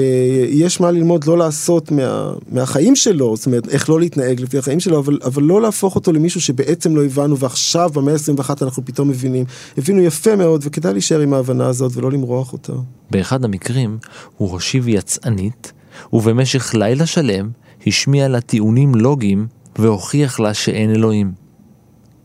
יש 0.48 0.80
מה 0.80 0.90
ללמוד 0.90 1.24
לא 1.24 1.38
לעשות 1.38 1.92
מה, 1.92 2.32
מהחיים 2.52 2.96
שלו, 2.96 3.36
זאת 3.36 3.46
אומרת, 3.46 3.68
איך 3.68 3.90
לא 3.90 4.00
להתנהג 4.00 4.40
לפי 4.40 4.58
החיים 4.58 4.80
שלו, 4.80 4.98
אבל, 4.98 5.18
אבל 5.24 5.42
לא 5.42 5.62
להפוך 5.62 5.94
אותו 5.94 6.12
למישהו 6.12 6.40
שבעצם 6.40 6.96
לא 6.96 7.04
הבנו, 7.04 7.38
ועכשיו 7.38 7.90
במאה 7.94 8.14
ה-21 8.14 8.50
אנחנו 8.62 8.84
פתאום 8.84 9.08
מבינים. 9.08 9.44
הבינו 9.78 10.02
יפה 10.02 10.36
מאוד, 10.36 10.60
וכדאי 10.64 10.92
להישאר 10.92 11.20
עם 11.20 11.34
ההבנה 11.34 11.66
הזאת 11.66 11.92
ולא 11.96 12.10
למרוח 12.10 12.52
אותה. 12.52 12.72
באחד 13.10 13.44
המקרים 13.44 13.98
הוא 14.36 14.50
הושיב 14.50 14.88
יצאנית, 14.88 15.72
ובמשך 16.12 16.74
לילה 16.74 17.06
שלם 17.06 17.50
השמיע 17.86 18.28
לה 18.28 18.40
טיעונים 18.40 18.94
לוגיים 18.94 19.46
והוכיח 19.78 20.40
לה 20.40 20.54
שאין 20.54 20.90
אלוהים. 20.90 21.32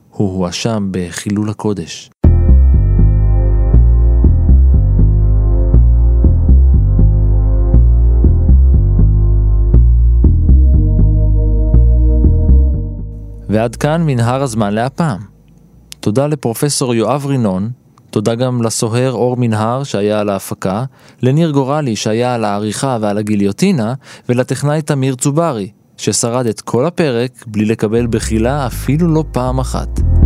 הוא 0.09 0.37
הואשם 0.37 0.87
בחילול 0.91 1.49
הקודש. 1.49 2.09
ועד 13.49 13.75
כאן 13.75 14.03
מנהר 14.05 14.41
הזמן 14.41 14.73
להפעם. 14.73 15.19
תודה 15.99 16.27
לפרופסור 16.27 16.95
יואב 16.95 17.25
רינון, 17.25 17.69
תודה 18.09 18.35
גם 18.35 18.61
לסוהר 18.61 19.11
אור 19.11 19.37
מנהר 19.37 19.83
שהיה 19.83 20.19
על 20.19 20.29
ההפקה, 20.29 20.83
לניר 21.21 21.51
גורלי 21.51 21.95
שהיה 21.95 22.35
על 22.35 22.45
העריכה 22.45 22.97
ועל 23.01 23.17
הגיליוטינה, 23.17 23.93
ולטכנאי 24.29 24.81
תמיר 24.81 25.15
צוברי, 25.15 25.71
ששרד 25.97 26.45
את 26.45 26.61
כל 26.61 26.85
הפרק 26.85 27.43
בלי 27.47 27.65
לקבל 27.65 28.07
בחילה 28.07 28.67
אפילו 28.67 29.07
לא 29.07 29.23
פעם 29.31 29.59
אחת. 29.59 30.18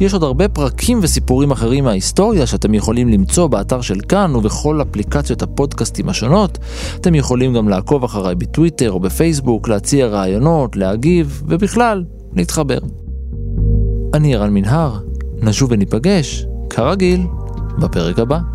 יש 0.00 0.12
עוד 0.12 0.22
הרבה 0.22 0.48
פרקים 0.48 0.98
וסיפורים 1.02 1.50
אחרים 1.50 1.84
מההיסטוריה 1.84 2.46
שאתם 2.46 2.74
יכולים 2.74 3.08
למצוא 3.08 3.46
באתר 3.46 3.80
של 3.80 4.00
כאן 4.00 4.36
ובכל 4.36 4.82
אפליקציות 4.82 5.42
הפודקאסטים 5.42 6.08
השונות. 6.08 6.58
אתם 6.94 7.14
יכולים 7.14 7.54
גם 7.54 7.68
לעקוב 7.68 8.04
אחריי 8.04 8.34
בטוויטר 8.34 8.92
או 8.92 9.00
בפייסבוק, 9.00 9.68
להציע 9.68 10.06
רעיונות, 10.06 10.76
להגיב, 10.76 11.42
ובכלל, 11.46 12.04
להתחבר. 12.32 12.78
אני 14.14 14.34
ערן 14.34 14.54
מנהר, 14.54 14.98
נשוב 15.36 15.70
וניפגש, 15.72 16.46
כרגיל, 16.70 17.26
בפרק 17.78 18.18
הבא. 18.18 18.53